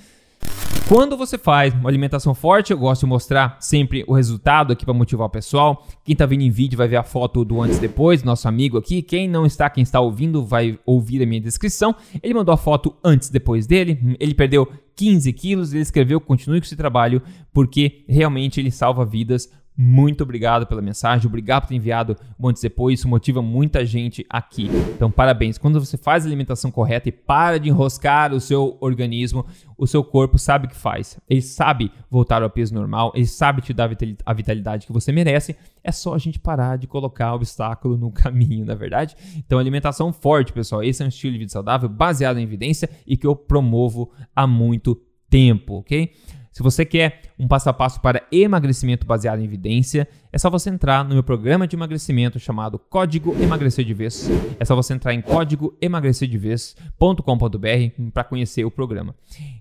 Quando 0.87 1.15
você 1.15 1.37
faz 1.37 1.73
uma 1.73 1.89
alimentação 1.89 2.35
forte, 2.35 2.71
eu 2.71 2.77
gosto 2.77 3.01
de 3.01 3.07
mostrar 3.07 3.57
sempre 3.61 4.03
o 4.07 4.13
resultado 4.13 4.73
aqui 4.73 4.83
para 4.83 4.93
motivar 4.93 5.27
o 5.27 5.29
pessoal. 5.29 5.87
Quem 6.03 6.13
está 6.13 6.25
vendo 6.25 6.41
em 6.41 6.51
vídeo 6.51 6.77
vai 6.77 6.87
ver 6.87 6.97
a 6.97 7.03
foto 7.03 7.45
do 7.45 7.61
antes 7.61 7.77
e 7.77 7.81
depois, 7.81 8.23
nosso 8.23 8.47
amigo 8.47 8.77
aqui. 8.77 9.01
Quem 9.01 9.27
não 9.27 9.45
está, 9.45 9.69
quem 9.69 9.83
está 9.83 10.01
ouvindo, 10.01 10.45
vai 10.45 10.77
ouvir 10.85 11.23
a 11.23 11.25
minha 11.25 11.39
descrição. 11.39 11.95
Ele 12.21 12.33
mandou 12.33 12.53
a 12.53 12.57
foto 12.57 12.93
antes 13.03 13.29
e 13.29 13.31
depois 13.33 13.65
dele. 13.65 14.17
Ele 14.19 14.33
perdeu 14.33 14.67
15 14.95 15.31
quilos. 15.33 15.73
Ele 15.73 15.81
escreveu: 15.81 16.19
continue 16.19 16.59
com 16.59 16.65
esse 16.65 16.75
trabalho, 16.75 17.21
porque 17.53 18.03
realmente 18.07 18.59
ele 18.59 18.69
salva 18.69 19.05
vidas 19.05 19.49
muito 19.75 20.23
obrigado 20.23 20.67
pela 20.67 20.81
mensagem, 20.81 21.27
obrigado 21.27 21.63
por 21.63 21.69
ter 21.69 21.75
enviado 21.75 22.17
um 22.39 22.47
antes 22.47 22.61
depois, 22.61 22.99
isso 22.99 23.07
motiva 23.07 23.41
muita 23.41 23.85
gente 23.85 24.25
aqui. 24.29 24.69
Então, 24.93 25.09
parabéns. 25.09 25.57
Quando 25.57 25.79
você 25.79 25.97
faz 25.97 26.23
a 26.23 26.27
alimentação 26.27 26.69
correta 26.69 27.09
e 27.09 27.11
para 27.11 27.57
de 27.57 27.69
enroscar 27.69 28.33
o 28.33 28.39
seu 28.39 28.77
organismo, 28.81 29.45
o 29.77 29.87
seu 29.87 30.03
corpo 30.03 30.37
sabe 30.37 30.67
o 30.67 30.69
que 30.69 30.75
faz. 30.75 31.19
Ele 31.29 31.41
sabe 31.41 31.91
voltar 32.09 32.43
ao 32.43 32.49
peso 32.49 32.73
normal, 32.73 33.11
ele 33.15 33.25
sabe 33.25 33.61
te 33.61 33.73
dar 33.73 33.89
a 34.25 34.33
vitalidade 34.33 34.85
que 34.85 34.93
você 34.93 35.11
merece. 35.11 35.55
É 35.83 35.91
só 35.91 36.13
a 36.13 36.17
gente 36.17 36.37
parar 36.37 36.77
de 36.77 36.85
colocar 36.85 37.33
obstáculo 37.33 37.97
no 37.97 38.11
caminho, 38.13 38.65
na 38.65 38.73
é 38.73 38.75
verdade? 38.75 39.15
Então, 39.37 39.57
alimentação 39.57 40.11
forte, 40.11 40.53
pessoal. 40.53 40.83
Esse 40.83 41.01
é 41.01 41.05
um 41.05 41.09
estilo 41.09 41.33
de 41.33 41.39
vida 41.39 41.51
saudável 41.51 41.87
baseado 41.89 42.37
em 42.37 42.43
evidência 42.43 42.89
e 43.07 43.15
que 43.15 43.25
eu 43.25 43.35
promovo 43.35 44.11
há 44.35 44.45
muito 44.45 44.95
tempo, 45.29 45.75
ok? 45.75 46.11
Se 46.51 46.61
você 46.61 46.83
quer 46.83 47.21
um 47.39 47.47
passo 47.47 47.69
a 47.69 47.73
passo 47.73 48.01
para 48.01 48.23
emagrecimento 48.29 49.07
baseado 49.07 49.39
em 49.39 49.45
evidência, 49.45 50.05
é 50.33 50.37
só 50.37 50.49
você 50.49 50.69
entrar 50.69 51.05
no 51.05 51.13
meu 51.13 51.23
programa 51.23 51.65
de 51.65 51.77
emagrecimento 51.77 52.37
chamado 52.39 52.77
Código 52.77 53.33
Emagrecer 53.41 53.85
de 53.85 53.93
Vez. 53.93 54.29
É 54.59 54.65
só 54.65 54.75
você 54.75 54.93
entrar 54.93 55.13
em 55.13 55.21
códigoemagrecerdevez.com.br 55.21 58.11
para 58.13 58.25
conhecer 58.25 58.65
o 58.65 58.71
programa. 58.71 59.15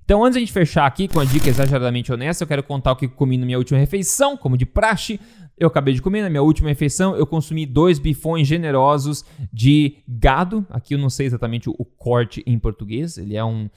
Então, 0.04 0.24
antes 0.24 0.34
de 0.34 0.38
a 0.38 0.40
gente 0.40 0.52
fechar 0.52 0.84
aqui 0.84 1.06
com 1.06 1.20
a 1.20 1.24
dica 1.24 1.48
exageradamente 1.48 2.12
honesta, 2.12 2.42
eu 2.42 2.48
quero 2.48 2.64
contar 2.64 2.90
o 2.90 2.96
que 2.96 3.06
comi 3.06 3.38
na 3.38 3.46
minha 3.46 3.58
última 3.58 3.78
refeição, 3.78 4.36
como 4.36 4.58
de 4.58 4.66
praxe. 4.66 5.20
Eu 5.56 5.68
acabei 5.68 5.94
de 5.94 6.02
comer 6.02 6.22
na 6.22 6.30
minha 6.30 6.42
última 6.42 6.70
refeição, 6.70 7.14
eu 7.14 7.26
consumi 7.26 7.66
dois 7.66 8.00
bifões 8.00 8.48
generosos 8.48 9.24
de 9.52 9.98
gado. 10.08 10.66
Aqui 10.70 10.94
eu 10.94 10.98
não 10.98 11.10
sei 11.10 11.26
exatamente 11.26 11.70
o 11.70 11.84
corte 11.84 12.42
em 12.46 12.58
português, 12.58 13.16
ele 13.16 13.36
é 13.36 13.44
um 13.44 13.70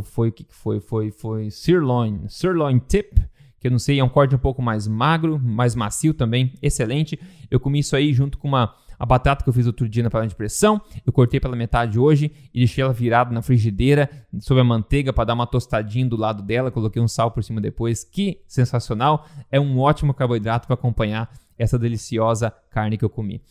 foi 0.00 0.28
o 0.28 0.32
que 0.32 0.46
foi? 0.48 0.80
Foi 0.80 1.10
foi 1.10 1.50
sirloin, 1.50 2.26
sirloin 2.28 2.78
tip, 2.78 3.18
que 3.60 3.66
eu 3.66 3.70
não 3.70 3.78
sei, 3.78 4.00
é 4.00 4.04
um 4.04 4.08
corte 4.08 4.34
um 4.34 4.38
pouco 4.38 4.62
mais 4.62 4.88
magro, 4.88 5.38
mais 5.38 5.74
macio 5.74 6.14
também, 6.14 6.54
excelente. 6.62 7.20
Eu 7.50 7.60
comi 7.60 7.80
isso 7.80 7.94
aí 7.94 8.12
junto 8.12 8.38
com 8.38 8.48
uma 8.48 8.74
a 9.02 9.04
batata 9.04 9.42
que 9.42 9.50
eu 9.50 9.52
fiz 9.52 9.66
outro 9.66 9.88
dia 9.88 10.00
na 10.00 10.08
panela 10.08 10.28
de 10.28 10.34
pressão, 10.36 10.80
eu 11.04 11.12
cortei 11.12 11.40
pela 11.40 11.56
metade 11.56 11.98
hoje 11.98 12.30
e 12.54 12.60
deixei 12.60 12.84
ela 12.84 12.92
virada 12.92 13.34
na 13.34 13.42
frigideira 13.42 14.08
sobre 14.38 14.60
a 14.60 14.64
manteiga 14.64 15.12
para 15.12 15.24
dar 15.24 15.34
uma 15.34 15.44
tostadinha 15.44 16.06
do 16.06 16.16
lado 16.16 16.40
dela, 16.40 16.70
coloquei 16.70 17.02
um 17.02 17.08
sal 17.08 17.32
por 17.32 17.42
cima 17.42 17.60
depois. 17.60 18.04
Que 18.04 18.40
sensacional! 18.46 19.26
É 19.50 19.58
um 19.58 19.80
ótimo 19.80 20.14
carboidrato 20.14 20.68
para 20.68 20.74
acompanhar 20.74 21.28
essa 21.58 21.76
deliciosa 21.76 22.54
carne 22.70 22.96
que 22.96 23.04
eu 23.04 23.10
comi. 23.10 23.42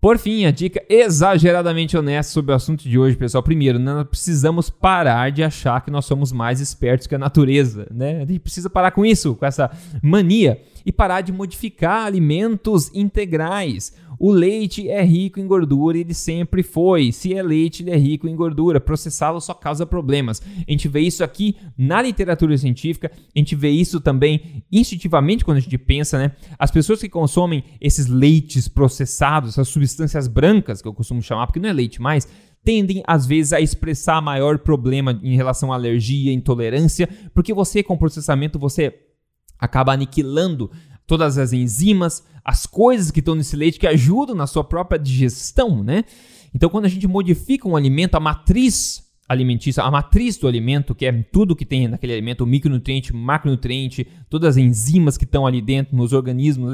Por 0.00 0.18
fim, 0.18 0.44
a 0.44 0.50
dica 0.50 0.84
exageradamente 0.88 1.96
honesta 1.96 2.32
sobre 2.32 2.52
o 2.52 2.54
assunto 2.54 2.88
de 2.88 2.98
hoje, 2.98 3.16
pessoal. 3.16 3.42
Primeiro, 3.42 3.78
nós 3.78 4.06
precisamos 4.06 4.70
parar 4.70 5.30
de 5.32 5.42
achar 5.42 5.84
que 5.84 5.90
nós 5.90 6.04
somos 6.04 6.32
mais 6.32 6.60
espertos 6.60 7.06
que 7.06 7.14
a 7.14 7.18
natureza, 7.18 7.86
né? 7.90 8.18
A 8.18 8.26
gente 8.26 8.40
precisa 8.40 8.68
parar 8.68 8.90
com 8.90 9.04
isso, 9.04 9.34
com 9.34 9.46
essa 9.46 9.70
mania 10.02 10.60
e 10.86 10.92
parar 10.92 11.20
de 11.20 11.32
modificar 11.32 12.06
alimentos 12.06 12.92
integrais. 12.94 13.92
O 14.18 14.30
leite 14.30 14.88
é 14.88 15.02
rico 15.04 15.40
em 15.40 15.46
gordura 15.46 15.98
e 15.98 16.00
ele 16.00 16.14
sempre 16.14 16.62
foi. 16.62 17.12
Se 17.12 17.34
é 17.34 17.42
leite, 17.42 17.82
ele 17.82 17.90
é 17.90 17.96
rico 17.96 18.26
em 18.26 18.34
gordura. 18.34 18.80
Processá-lo 18.80 19.40
só 19.40 19.52
causa 19.52 19.84
problemas. 19.84 20.40
A 20.40 20.70
gente 20.70 20.88
vê 20.88 21.00
isso 21.00 21.22
aqui 21.22 21.56
na 21.76 22.00
literatura 22.00 22.56
científica, 22.56 23.10
a 23.12 23.38
gente 23.38 23.54
vê 23.54 23.68
isso 23.68 24.00
também 24.00 24.64
instintivamente 24.72 25.44
quando 25.44 25.58
a 25.58 25.60
gente 25.60 25.76
pensa, 25.76 26.18
né? 26.18 26.32
As 26.58 26.70
pessoas 26.70 27.00
que 27.00 27.08
consomem 27.08 27.64
esses 27.80 28.06
leites 28.06 28.68
processados, 28.68 29.50
essas 29.50 29.68
substâncias 29.68 30.28
brancas 30.28 30.80
que 30.80 30.88
eu 30.88 30.94
costumo 30.94 31.20
chamar, 31.20 31.46
porque 31.46 31.60
não 31.60 31.68
é 31.68 31.72
leite 31.72 32.00
mais, 32.00 32.26
tendem 32.64 33.02
às 33.06 33.26
vezes 33.26 33.52
a 33.52 33.60
expressar 33.60 34.20
maior 34.22 34.58
problema 34.58 35.18
em 35.22 35.36
relação 35.36 35.72
à 35.72 35.76
alergia, 35.76 36.32
intolerância, 36.32 37.08
porque 37.34 37.52
você 37.52 37.82
com 37.82 37.96
processamento 37.96 38.58
você 38.58 38.92
acaba 39.58 39.92
aniquilando 39.92 40.70
todas 41.06 41.38
as 41.38 41.52
enzimas, 41.52 42.24
as 42.44 42.66
coisas 42.66 43.10
que 43.10 43.20
estão 43.20 43.34
nesse 43.34 43.56
leite 43.56 43.78
que 43.78 43.86
ajudam 43.86 44.34
na 44.34 44.46
sua 44.46 44.64
própria 44.64 44.98
digestão, 44.98 45.82
né? 45.82 46.04
Então, 46.54 46.70
quando 46.70 46.86
a 46.86 46.88
gente 46.88 47.06
modifica 47.06 47.68
um 47.68 47.76
alimento, 47.76 48.14
a 48.14 48.20
matriz 48.20 49.04
alimentícia, 49.28 49.82
a 49.82 49.90
matriz 49.90 50.36
do 50.38 50.46
alimento, 50.46 50.94
que 50.94 51.04
é 51.04 51.12
tudo 51.12 51.56
que 51.56 51.64
tem 51.64 51.88
naquele 51.88 52.12
alimento, 52.12 52.44
o 52.44 52.46
micronutriente, 52.46 53.12
o 53.12 53.16
macronutriente, 53.16 54.06
todas 54.30 54.50
as 54.50 54.56
enzimas 54.56 55.18
que 55.18 55.24
estão 55.24 55.44
ali 55.44 55.60
dentro 55.60 55.96
nos 55.96 56.12
organismos, 56.12 56.72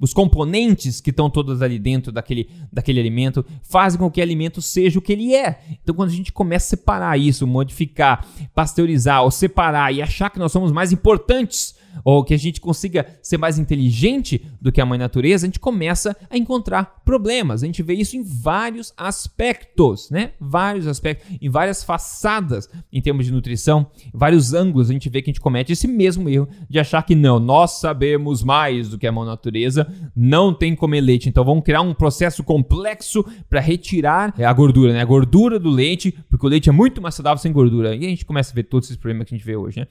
os 0.00 0.12
componentes 0.12 1.00
que 1.00 1.10
estão 1.10 1.30
todos 1.30 1.62
ali 1.62 1.78
dentro 1.78 2.10
daquele, 2.10 2.50
daquele 2.72 2.98
alimento, 2.98 3.46
fazem 3.62 3.98
com 3.98 4.10
que 4.10 4.20
o 4.20 4.24
alimento 4.24 4.60
seja 4.60 4.98
o 4.98 5.02
que 5.02 5.12
ele 5.12 5.34
é. 5.34 5.60
Então, 5.80 5.94
quando 5.94 6.10
a 6.10 6.14
gente 6.14 6.32
começa 6.32 6.66
a 6.66 6.70
separar 6.76 7.16
isso, 7.16 7.46
modificar, 7.46 8.26
pasteurizar 8.52 9.22
ou 9.22 9.30
separar 9.30 9.94
e 9.94 10.02
achar 10.02 10.30
que 10.30 10.38
nós 10.40 10.50
somos 10.50 10.72
mais 10.72 10.90
importantes 10.90 11.77
ou 12.04 12.24
que 12.24 12.34
a 12.34 12.38
gente 12.38 12.60
consiga 12.60 13.06
ser 13.22 13.38
mais 13.38 13.58
inteligente 13.58 14.44
do 14.60 14.72
que 14.72 14.80
a 14.80 14.86
mãe 14.86 14.98
natureza, 14.98 15.46
a 15.46 15.48
gente 15.48 15.60
começa 15.60 16.16
a 16.30 16.36
encontrar 16.36 17.02
problemas. 17.04 17.62
A 17.62 17.66
gente 17.66 17.82
vê 17.82 17.94
isso 17.94 18.16
em 18.16 18.22
vários 18.22 18.92
aspectos, 18.96 20.10
né? 20.10 20.32
Vários 20.40 20.86
aspectos, 20.86 21.36
em 21.40 21.48
várias 21.48 21.82
façadas 21.82 22.68
em 22.92 23.00
termos 23.00 23.26
de 23.26 23.32
nutrição, 23.32 23.90
vários 24.12 24.52
ângulos 24.54 24.90
a 24.90 24.92
gente 24.92 25.08
vê 25.08 25.22
que 25.22 25.30
a 25.30 25.32
gente 25.32 25.40
comete 25.40 25.72
esse 25.72 25.86
mesmo 25.86 26.28
erro 26.28 26.48
de 26.68 26.78
achar 26.78 27.02
que 27.02 27.14
não, 27.14 27.38
nós 27.38 27.80
sabemos 27.80 28.42
mais 28.42 28.88
do 28.88 28.98
que 28.98 29.06
a 29.06 29.12
mãe 29.12 29.26
natureza, 29.26 29.86
não 30.14 30.52
tem 30.54 30.74
comer 30.74 31.00
leite. 31.00 31.28
Então 31.28 31.44
vamos 31.44 31.64
criar 31.64 31.80
um 31.80 31.94
processo 31.94 32.42
complexo 32.42 33.24
para 33.48 33.60
retirar 33.60 34.34
a 34.38 34.52
gordura, 34.52 34.92
né? 34.92 35.00
A 35.00 35.04
gordura 35.04 35.58
do 35.58 35.70
leite, 35.70 36.14
porque 36.28 36.46
o 36.46 36.48
leite 36.48 36.68
é 36.68 36.72
muito 36.72 37.00
mais 37.00 37.14
saudável 37.14 37.38
sem 37.38 37.52
gordura. 37.52 37.94
E 37.94 38.04
a 38.04 38.08
gente 38.08 38.24
começa 38.24 38.52
a 38.52 38.54
ver 38.54 38.64
todos 38.64 38.88
esses 38.88 38.96
problemas 38.96 39.28
que 39.28 39.34
a 39.34 39.38
gente 39.38 39.46
vê 39.46 39.56
hoje, 39.56 39.80
né? 39.80 39.86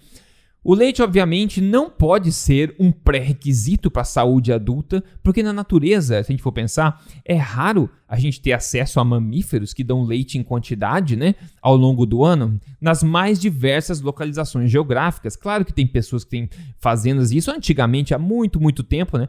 O 0.68 0.76
leite, 0.76 1.02
obviamente, 1.02 1.62
não 1.62 1.90
pode 1.90 2.30
ser 2.30 2.76
um 2.78 2.92
pré-requisito 2.92 3.90
para 3.90 4.02
a 4.02 4.06
saúde 4.06 4.52
adulta, 4.52 5.02
porque 5.24 5.42
na 5.42 5.54
natureza, 5.54 6.22
se 6.22 6.30
a 6.30 6.34
gente 6.34 6.44
for 6.44 6.52
pensar, 6.52 7.02
é 7.24 7.38
raro 7.38 7.90
a 8.06 8.18
gente 8.18 8.42
ter 8.42 8.54
acesso 8.54 9.00
a 9.02 9.04
mamíferos 9.04 9.74
que 9.74 9.84
dão 9.84 10.04
leite 10.04 10.38
em 10.38 10.44
quantidade, 10.44 11.16
né, 11.16 11.36
ao 11.62 11.76
longo 11.76 12.06
do 12.06 12.24
ano, 12.24 12.60
nas 12.80 13.04
mais 13.04 13.38
diversas 13.40 14.00
localizações 14.00 14.72
geográficas. 14.72 15.36
Claro 15.36 15.66
que 15.66 15.74
tem 15.74 15.86
pessoas 15.86 16.24
que 16.24 16.32
têm 16.32 16.50
fazendas, 16.80 17.32
e 17.32 17.38
isso 17.38 17.52
antigamente, 17.52 18.14
há 18.14 18.20
muito, 18.20 18.62
muito 18.62 18.84
tempo, 18.84 19.18
né, 19.18 19.28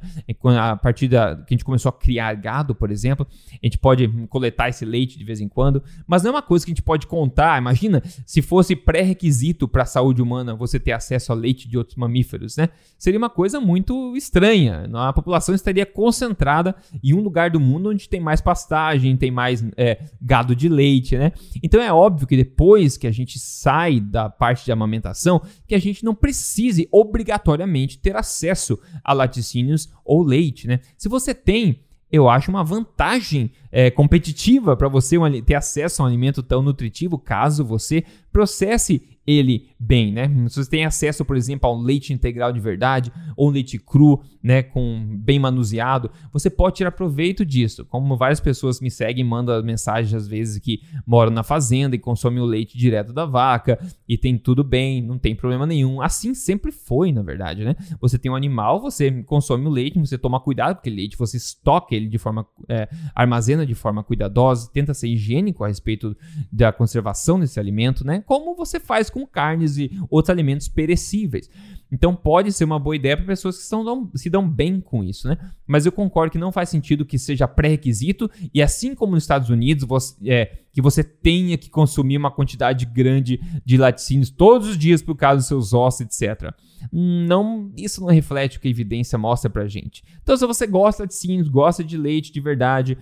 a 0.60 0.76
partir 0.76 1.08
da 1.08 1.36
que 1.36 1.54
a 1.54 1.56
gente 1.56 1.64
começou 1.64 1.88
a 1.90 1.92
criar 1.92 2.34
gado, 2.34 2.74
por 2.74 2.90
exemplo, 2.90 3.26
a 3.50 3.66
gente 3.66 3.78
pode 3.78 4.08
coletar 4.28 4.68
esse 4.68 4.84
leite 4.84 5.16
de 5.16 5.24
vez 5.24 5.40
em 5.40 5.48
quando, 5.48 5.82
mas 6.06 6.22
não 6.22 6.30
é 6.30 6.34
uma 6.34 6.42
coisa 6.42 6.64
que 6.64 6.72
a 6.72 6.74
gente 6.74 6.82
pode 6.82 7.06
contar. 7.06 7.58
Imagina 7.58 8.02
se 8.26 8.42
fosse 8.42 8.74
pré-requisito 8.74 9.68
para 9.68 9.84
a 9.84 9.86
saúde 9.86 10.22
humana 10.22 10.54
você 10.54 10.78
ter 10.78 10.92
acesso 10.92 11.27
a 11.32 11.34
leite 11.34 11.68
de 11.68 11.78
outros 11.78 11.96
mamíferos, 11.96 12.56
né? 12.56 12.68
Seria 12.98 13.18
uma 13.18 13.30
coisa 13.30 13.60
muito 13.60 14.16
estranha. 14.16 14.88
A 14.94 15.12
população 15.12 15.54
estaria 15.54 15.86
concentrada 15.86 16.74
em 17.02 17.14
um 17.14 17.20
lugar 17.20 17.50
do 17.50 17.60
mundo 17.60 17.90
onde 17.90 18.08
tem 18.08 18.20
mais 18.20 18.40
pastagem 18.40 18.58
pastagem, 18.58 19.16
tem 19.16 19.30
mais 19.30 19.64
é, 19.76 19.98
gado 20.20 20.54
de 20.54 20.68
leite, 20.68 21.16
né? 21.16 21.32
Então 21.62 21.80
é 21.80 21.92
óbvio 21.92 22.26
que 22.26 22.36
depois 22.36 22.96
que 22.96 23.06
a 23.06 23.10
gente 23.10 23.38
sai 23.38 24.00
da 24.00 24.28
parte 24.28 24.64
de 24.64 24.72
amamentação, 24.72 25.40
que 25.66 25.74
a 25.74 25.78
gente 25.78 26.04
não 26.04 26.14
precise 26.14 26.88
obrigatoriamente 26.90 27.98
ter 27.98 28.16
acesso 28.16 28.78
a 29.02 29.12
laticínios 29.12 29.88
ou 30.04 30.22
leite, 30.22 30.66
né? 30.66 30.80
Se 30.96 31.08
você 31.08 31.34
tem 31.34 31.84
eu 32.10 32.26
acho 32.26 32.50
uma 32.50 32.64
vantagem 32.64 33.52
é, 33.70 33.90
competitiva 33.90 34.74
para 34.74 34.88
você 34.88 35.16
ter 35.42 35.54
acesso 35.54 36.00
a 36.00 36.04
um 36.06 36.08
alimento 36.08 36.42
tão 36.42 36.62
nutritivo, 36.62 37.18
caso 37.18 37.62
você 37.62 38.02
processe 38.32 39.17
ele 39.28 39.68
bem, 39.78 40.10
né? 40.10 40.26
Se 40.48 40.64
você 40.64 40.70
tem 40.70 40.86
acesso, 40.86 41.22
por 41.22 41.36
exemplo, 41.36 41.68
a 41.68 41.72
um 41.72 41.82
leite 41.82 42.14
integral 42.14 42.50
de 42.50 42.58
verdade 42.58 43.12
ou 43.36 43.48
um 43.48 43.50
leite 43.50 43.78
cru, 43.78 44.22
né, 44.42 44.62
com 44.62 45.18
bem 45.18 45.38
manuseado, 45.38 46.10
você 46.32 46.48
pode 46.48 46.76
tirar 46.76 46.92
proveito 46.92 47.44
disso. 47.44 47.84
Como 47.84 48.16
várias 48.16 48.40
pessoas 48.40 48.80
me 48.80 48.90
seguem, 48.90 49.22
mandam 49.22 49.62
mensagens 49.62 50.14
às 50.14 50.26
vezes 50.26 50.58
que 50.58 50.80
moram 51.06 51.30
na 51.30 51.42
fazenda 51.42 51.94
e 51.94 51.98
consomem 51.98 52.40
o 52.40 52.46
leite 52.46 52.78
direto 52.78 53.12
da 53.12 53.26
vaca 53.26 53.78
e 54.08 54.16
tem 54.16 54.38
tudo 54.38 54.64
bem, 54.64 55.02
não 55.02 55.18
tem 55.18 55.34
problema 55.34 55.66
nenhum. 55.66 56.00
Assim 56.00 56.32
sempre 56.32 56.72
foi, 56.72 57.12
na 57.12 57.22
verdade, 57.22 57.64
né? 57.64 57.76
Você 58.00 58.18
tem 58.18 58.30
um 58.30 58.36
animal, 58.36 58.80
você 58.80 59.22
consome 59.24 59.66
o 59.66 59.70
leite, 59.70 59.98
você 59.98 60.16
toma 60.16 60.40
cuidado 60.40 60.76
porque 60.76 60.88
leite 60.88 61.18
você 61.18 61.36
estoca 61.36 61.94
ele 61.94 62.06
de 62.06 62.16
forma 62.16 62.46
é, 62.68 62.88
armazena 63.14 63.66
de 63.66 63.74
forma 63.74 64.02
cuidadosa, 64.02 64.70
tenta 64.72 64.94
ser 64.94 65.08
higiênico 65.08 65.64
a 65.64 65.68
respeito 65.68 66.16
da 66.50 66.72
conservação 66.72 67.38
desse 67.38 67.60
alimento, 67.60 68.06
né? 68.06 68.22
Como 68.24 68.54
você 68.54 68.80
faz 68.80 69.10
com 69.10 69.17
carnes 69.26 69.76
e 69.76 69.90
outros 70.10 70.30
alimentos 70.30 70.68
perecíveis. 70.68 71.48
Então 71.90 72.14
pode 72.14 72.52
ser 72.52 72.64
uma 72.64 72.78
boa 72.78 72.94
ideia 72.94 73.16
para 73.16 73.24
pessoas 73.24 73.56
que 73.56 73.62
estão, 73.62 74.10
se 74.14 74.28
dão 74.28 74.48
bem 74.48 74.80
com 74.80 75.02
isso, 75.02 75.26
né? 75.26 75.38
Mas 75.66 75.86
eu 75.86 75.92
concordo 75.92 76.30
que 76.30 76.38
não 76.38 76.52
faz 76.52 76.68
sentido 76.68 77.04
que 77.04 77.18
seja 77.18 77.48
pré-requisito 77.48 78.30
e 78.52 78.60
assim 78.60 78.94
como 78.94 79.14
nos 79.14 79.24
Estados 79.24 79.48
Unidos, 79.48 79.84
você, 79.84 80.14
é, 80.30 80.58
que 80.72 80.82
você 80.82 81.02
tenha 81.02 81.56
que 81.56 81.70
consumir 81.70 82.18
uma 82.18 82.30
quantidade 82.30 82.84
grande 82.84 83.40
de 83.64 83.76
laticínios 83.78 84.30
todos 84.30 84.68
os 84.68 84.78
dias 84.78 85.00
por 85.00 85.16
causa 85.16 85.38
dos 85.38 85.46
seus 85.46 85.72
ossos, 85.72 86.02
etc. 86.02 86.52
Não, 86.92 87.72
isso 87.76 88.02
não 88.02 88.08
reflete 88.08 88.58
o 88.58 88.60
que 88.60 88.68
a 88.68 88.70
evidência 88.70 89.18
mostra 89.18 89.48
pra 89.48 89.66
gente. 89.66 90.04
Então 90.22 90.36
se 90.36 90.46
você 90.46 90.66
gosta 90.66 91.02
de 91.02 91.04
laticínios, 91.04 91.48
gosta 91.48 91.82
de 91.82 91.96
leite 91.96 92.30
de 92.30 92.40
verdade, 92.40 92.98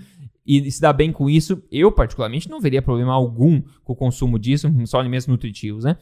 e 0.46 0.70
se 0.70 0.80
dá 0.80 0.92
bem 0.92 1.10
com 1.10 1.28
isso, 1.28 1.62
eu 1.70 1.90
particularmente 1.90 2.48
não 2.48 2.60
veria 2.60 2.80
problema 2.80 3.12
algum 3.12 3.60
com 3.82 3.92
o 3.92 3.96
consumo 3.96 4.38
disso, 4.38 4.72
só 4.86 5.00
alimentos 5.00 5.26
nutritivos, 5.26 5.84
né? 5.84 5.96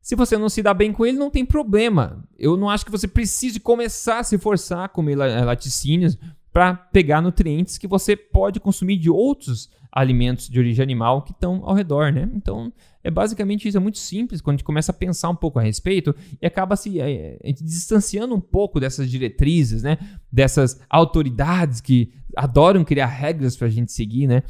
Se 0.00 0.16
você 0.16 0.36
não 0.36 0.48
se 0.48 0.62
dá 0.62 0.74
bem 0.74 0.92
com 0.92 1.06
ele, 1.06 1.16
não 1.16 1.30
tem 1.30 1.46
problema. 1.46 2.24
Eu 2.36 2.56
não 2.56 2.68
acho 2.68 2.84
que 2.84 2.90
você 2.90 3.06
precise 3.06 3.60
começar 3.60 4.18
a 4.18 4.24
se 4.24 4.36
forçar 4.36 4.84
a 4.84 4.88
comer 4.88 5.14
laticínios 5.14 6.18
para 6.52 6.74
pegar 6.74 7.20
nutrientes 7.20 7.78
que 7.78 7.86
você 7.86 8.16
pode 8.16 8.58
consumir 8.58 8.96
de 8.96 9.08
outros 9.08 9.70
alimentos 9.92 10.48
de 10.48 10.58
origem 10.58 10.82
animal 10.82 11.22
que 11.22 11.32
estão 11.32 11.60
ao 11.64 11.74
redor, 11.74 12.10
né? 12.10 12.28
Então, 12.34 12.72
é 13.04 13.10
basicamente 13.10 13.68
isso, 13.68 13.76
é 13.76 13.80
muito 13.80 13.98
simples 13.98 14.40
quando 14.40 14.54
a 14.54 14.56
gente 14.56 14.64
começa 14.64 14.90
a 14.90 14.94
pensar 14.94 15.28
um 15.28 15.36
pouco 15.36 15.58
a 15.58 15.62
respeito 15.62 16.14
e 16.40 16.46
acaba 16.46 16.74
se 16.76 16.98
é, 16.98 17.38
distanciando 17.60 18.34
um 18.34 18.40
pouco 18.40 18.80
dessas 18.80 19.10
diretrizes, 19.10 19.82
né? 19.82 19.98
Dessas 20.30 20.80
autoridades 20.88 21.80
que 21.80 22.12
adoram 22.34 22.84
criar 22.84 23.06
regras 23.06 23.54
para 23.54 23.66
a 23.66 23.70
gente 23.70 23.92
seguir, 23.92 24.26
né? 24.26 24.42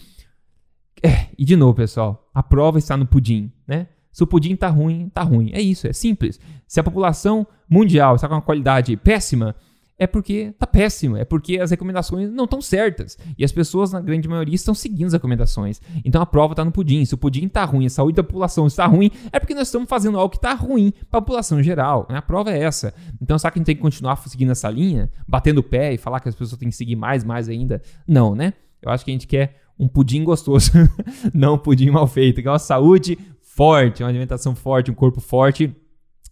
É, 1.02 1.26
e 1.36 1.44
de 1.44 1.56
novo, 1.56 1.74
pessoal, 1.74 2.30
a 2.32 2.42
prova 2.42 2.78
está 2.78 2.96
no 2.96 3.06
pudim, 3.06 3.50
né? 3.66 3.88
Se 4.12 4.22
o 4.22 4.26
pudim 4.26 4.54
tá 4.54 4.68
ruim, 4.68 5.08
tá 5.08 5.22
ruim. 5.22 5.50
É 5.52 5.60
isso, 5.60 5.88
é 5.88 5.92
simples. 5.92 6.38
Se 6.68 6.78
a 6.78 6.84
população 6.84 7.46
mundial 7.68 8.14
está 8.14 8.28
com 8.28 8.34
uma 8.34 8.42
qualidade 8.42 8.96
péssima, 8.96 9.56
é 10.02 10.06
porque 10.08 10.52
tá 10.58 10.66
péssimo, 10.66 11.16
é 11.16 11.24
porque 11.24 11.60
as 11.60 11.70
recomendações 11.70 12.28
não 12.28 12.42
estão 12.42 12.60
certas. 12.60 13.16
E 13.38 13.44
as 13.44 13.52
pessoas, 13.52 13.92
na 13.92 14.00
grande 14.00 14.26
maioria, 14.26 14.56
estão 14.56 14.74
seguindo 14.74 15.06
as 15.06 15.12
recomendações. 15.12 15.80
Então 16.04 16.20
a 16.20 16.26
prova 16.26 16.54
está 16.54 16.64
no 16.64 16.72
pudim. 16.72 17.04
Se 17.04 17.14
o 17.14 17.16
pudim 17.16 17.46
está 17.46 17.64
ruim, 17.64 17.86
a 17.86 17.90
saúde 17.90 18.16
da 18.16 18.24
população 18.24 18.66
está 18.66 18.84
ruim, 18.84 19.12
é 19.30 19.38
porque 19.38 19.54
nós 19.54 19.68
estamos 19.68 19.88
fazendo 19.88 20.18
algo 20.18 20.30
que 20.30 20.38
está 20.38 20.54
ruim 20.54 20.92
para 21.08 21.18
a 21.18 21.22
população 21.22 21.62
geral. 21.62 22.04
Né? 22.10 22.16
A 22.16 22.22
prova 22.22 22.50
é 22.50 22.60
essa. 22.60 22.92
Então, 23.20 23.38
será 23.38 23.52
que 23.52 23.58
a 23.58 23.60
gente 23.60 23.66
tem 23.66 23.76
que 23.76 23.82
continuar 23.82 24.16
seguindo 24.26 24.50
essa 24.50 24.68
linha? 24.68 25.08
Batendo 25.28 25.58
o 25.58 25.62
pé 25.62 25.94
e 25.94 25.96
falar 25.96 26.18
que 26.18 26.28
as 26.28 26.34
pessoas 26.34 26.58
têm 26.58 26.68
que 26.68 26.74
seguir 26.74 26.96
mais, 26.96 27.22
mais 27.22 27.48
ainda? 27.48 27.80
Não, 28.04 28.34
né? 28.34 28.54
Eu 28.82 28.90
acho 28.90 29.04
que 29.04 29.12
a 29.12 29.14
gente 29.14 29.28
quer 29.28 29.60
um 29.78 29.86
pudim 29.86 30.24
gostoso, 30.24 30.72
não 31.32 31.54
um 31.54 31.58
pudim 31.58 31.90
mal 31.90 32.08
feito. 32.08 32.42
Que 32.42 32.48
é 32.48 32.50
uma 32.50 32.58
saúde 32.58 33.16
forte, 33.40 34.02
uma 34.02 34.08
alimentação 34.08 34.56
forte, 34.56 34.90
um 34.90 34.94
corpo 34.94 35.20
forte 35.20 35.72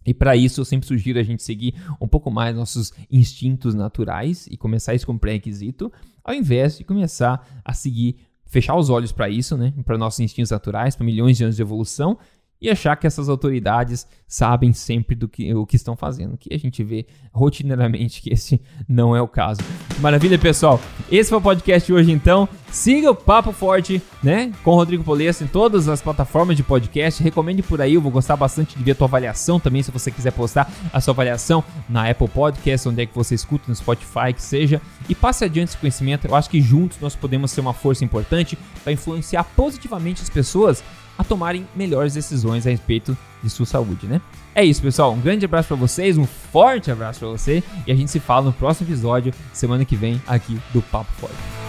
e 0.05 0.13
para 0.13 0.35
isso 0.35 0.61
eu 0.61 0.65
sempre 0.65 0.87
sugiro 0.87 1.19
a 1.19 1.23
gente 1.23 1.43
seguir 1.43 1.75
um 1.99 2.07
pouco 2.07 2.31
mais 2.31 2.55
nossos 2.55 2.91
instintos 3.09 3.75
naturais 3.75 4.47
e 4.49 4.57
começar 4.57 4.93
isso 4.93 5.05
como 5.05 5.19
pré-requisito, 5.19 5.91
ao 6.23 6.33
invés 6.33 6.77
de 6.77 6.83
começar 6.83 7.61
a 7.63 7.73
seguir, 7.73 8.17
fechar 8.45 8.75
os 8.75 8.89
olhos 8.89 9.11
para 9.11 9.29
isso, 9.29 9.55
né, 9.55 9.73
para 9.85 9.97
nossos 9.97 10.19
instintos 10.19 10.51
naturais, 10.51 10.95
para 10.95 11.05
milhões 11.05 11.37
de 11.37 11.43
anos 11.43 11.55
de 11.55 11.61
evolução 11.61 12.17
e 12.61 12.69
achar 12.69 12.95
que 12.95 13.07
essas 13.07 13.27
autoridades 13.27 14.05
sabem 14.27 14.71
sempre 14.71 15.15
do 15.15 15.27
que, 15.27 15.53
o 15.53 15.65
que 15.65 15.75
estão 15.75 15.95
fazendo, 15.95 16.37
que 16.37 16.53
a 16.53 16.57
gente 16.57 16.83
vê 16.83 17.07
rotineiramente 17.33 18.21
que 18.21 18.31
esse 18.31 18.61
não 18.87 19.15
é 19.15 19.21
o 19.21 19.27
caso. 19.27 19.61
Maravilha, 19.99 20.37
pessoal. 20.37 20.79
Esse 21.11 21.29
foi 21.29 21.39
o 21.39 21.41
podcast 21.41 21.85
de 21.85 21.93
hoje, 21.93 22.11
então. 22.11 22.47
Siga 22.71 23.11
o 23.11 23.15
Papo 23.15 23.51
Forte, 23.51 24.01
né? 24.23 24.53
Com 24.63 24.71
o 24.71 24.75
Rodrigo 24.75 25.03
Polesso 25.03 25.43
em 25.43 25.47
todas 25.47 25.89
as 25.89 26.01
plataformas 26.01 26.55
de 26.55 26.63
podcast. 26.63 27.21
Recomende 27.21 27.61
por 27.61 27.81
aí, 27.81 27.95
eu 27.95 28.01
vou 28.01 28.11
gostar 28.11 28.37
bastante 28.37 28.77
de 28.77 28.83
ver 28.83 28.91
a 28.91 28.95
tua 28.95 29.07
avaliação 29.07 29.59
também, 29.59 29.83
se 29.83 29.91
você 29.91 30.09
quiser 30.09 30.31
postar 30.31 30.71
a 30.93 31.01
sua 31.01 31.13
avaliação 31.13 31.61
na 31.89 32.09
Apple 32.09 32.29
Podcast, 32.29 32.87
onde 32.87 33.01
é 33.01 33.05
que 33.05 33.13
você 33.13 33.35
escuta, 33.35 33.65
no 33.67 33.75
Spotify, 33.75 34.33
que 34.33 34.41
seja. 34.41 34.81
E 35.09 35.15
passe 35.15 35.43
adiante 35.43 35.69
esse 35.69 35.77
conhecimento. 35.77 36.27
Eu 36.27 36.35
acho 36.35 36.49
que 36.49 36.61
juntos 36.61 36.97
nós 37.01 37.15
podemos 37.15 37.51
ser 37.51 37.59
uma 37.59 37.73
força 37.73 38.05
importante 38.05 38.57
para 38.83 38.93
influenciar 38.93 39.43
positivamente 39.43 40.21
as 40.21 40.29
pessoas 40.29 40.81
a 41.17 41.23
tomarem 41.23 41.67
melhores 41.75 42.13
decisões 42.13 42.65
a 42.65 42.69
respeito 42.69 43.17
de 43.43 43.49
sua 43.49 43.65
saúde, 43.65 44.07
né? 44.07 44.21
É 44.53 44.63
isso, 44.63 44.81
pessoal. 44.81 45.13
Um 45.13 45.21
grande 45.21 45.45
abraço 45.45 45.69
para 45.69 45.77
vocês, 45.77 46.17
um 46.17 46.25
forte 46.25 46.91
abraço 46.91 47.19
para 47.19 47.29
você 47.29 47.63
e 47.87 47.91
a 47.91 47.95
gente 47.95 48.11
se 48.11 48.19
fala 48.19 48.45
no 48.45 48.53
próximo 48.53 48.87
episódio, 48.89 49.33
semana 49.53 49.85
que 49.85 49.95
vem, 49.95 50.21
aqui 50.27 50.59
do 50.73 50.81
Papo 50.81 51.11
Forte. 51.13 51.60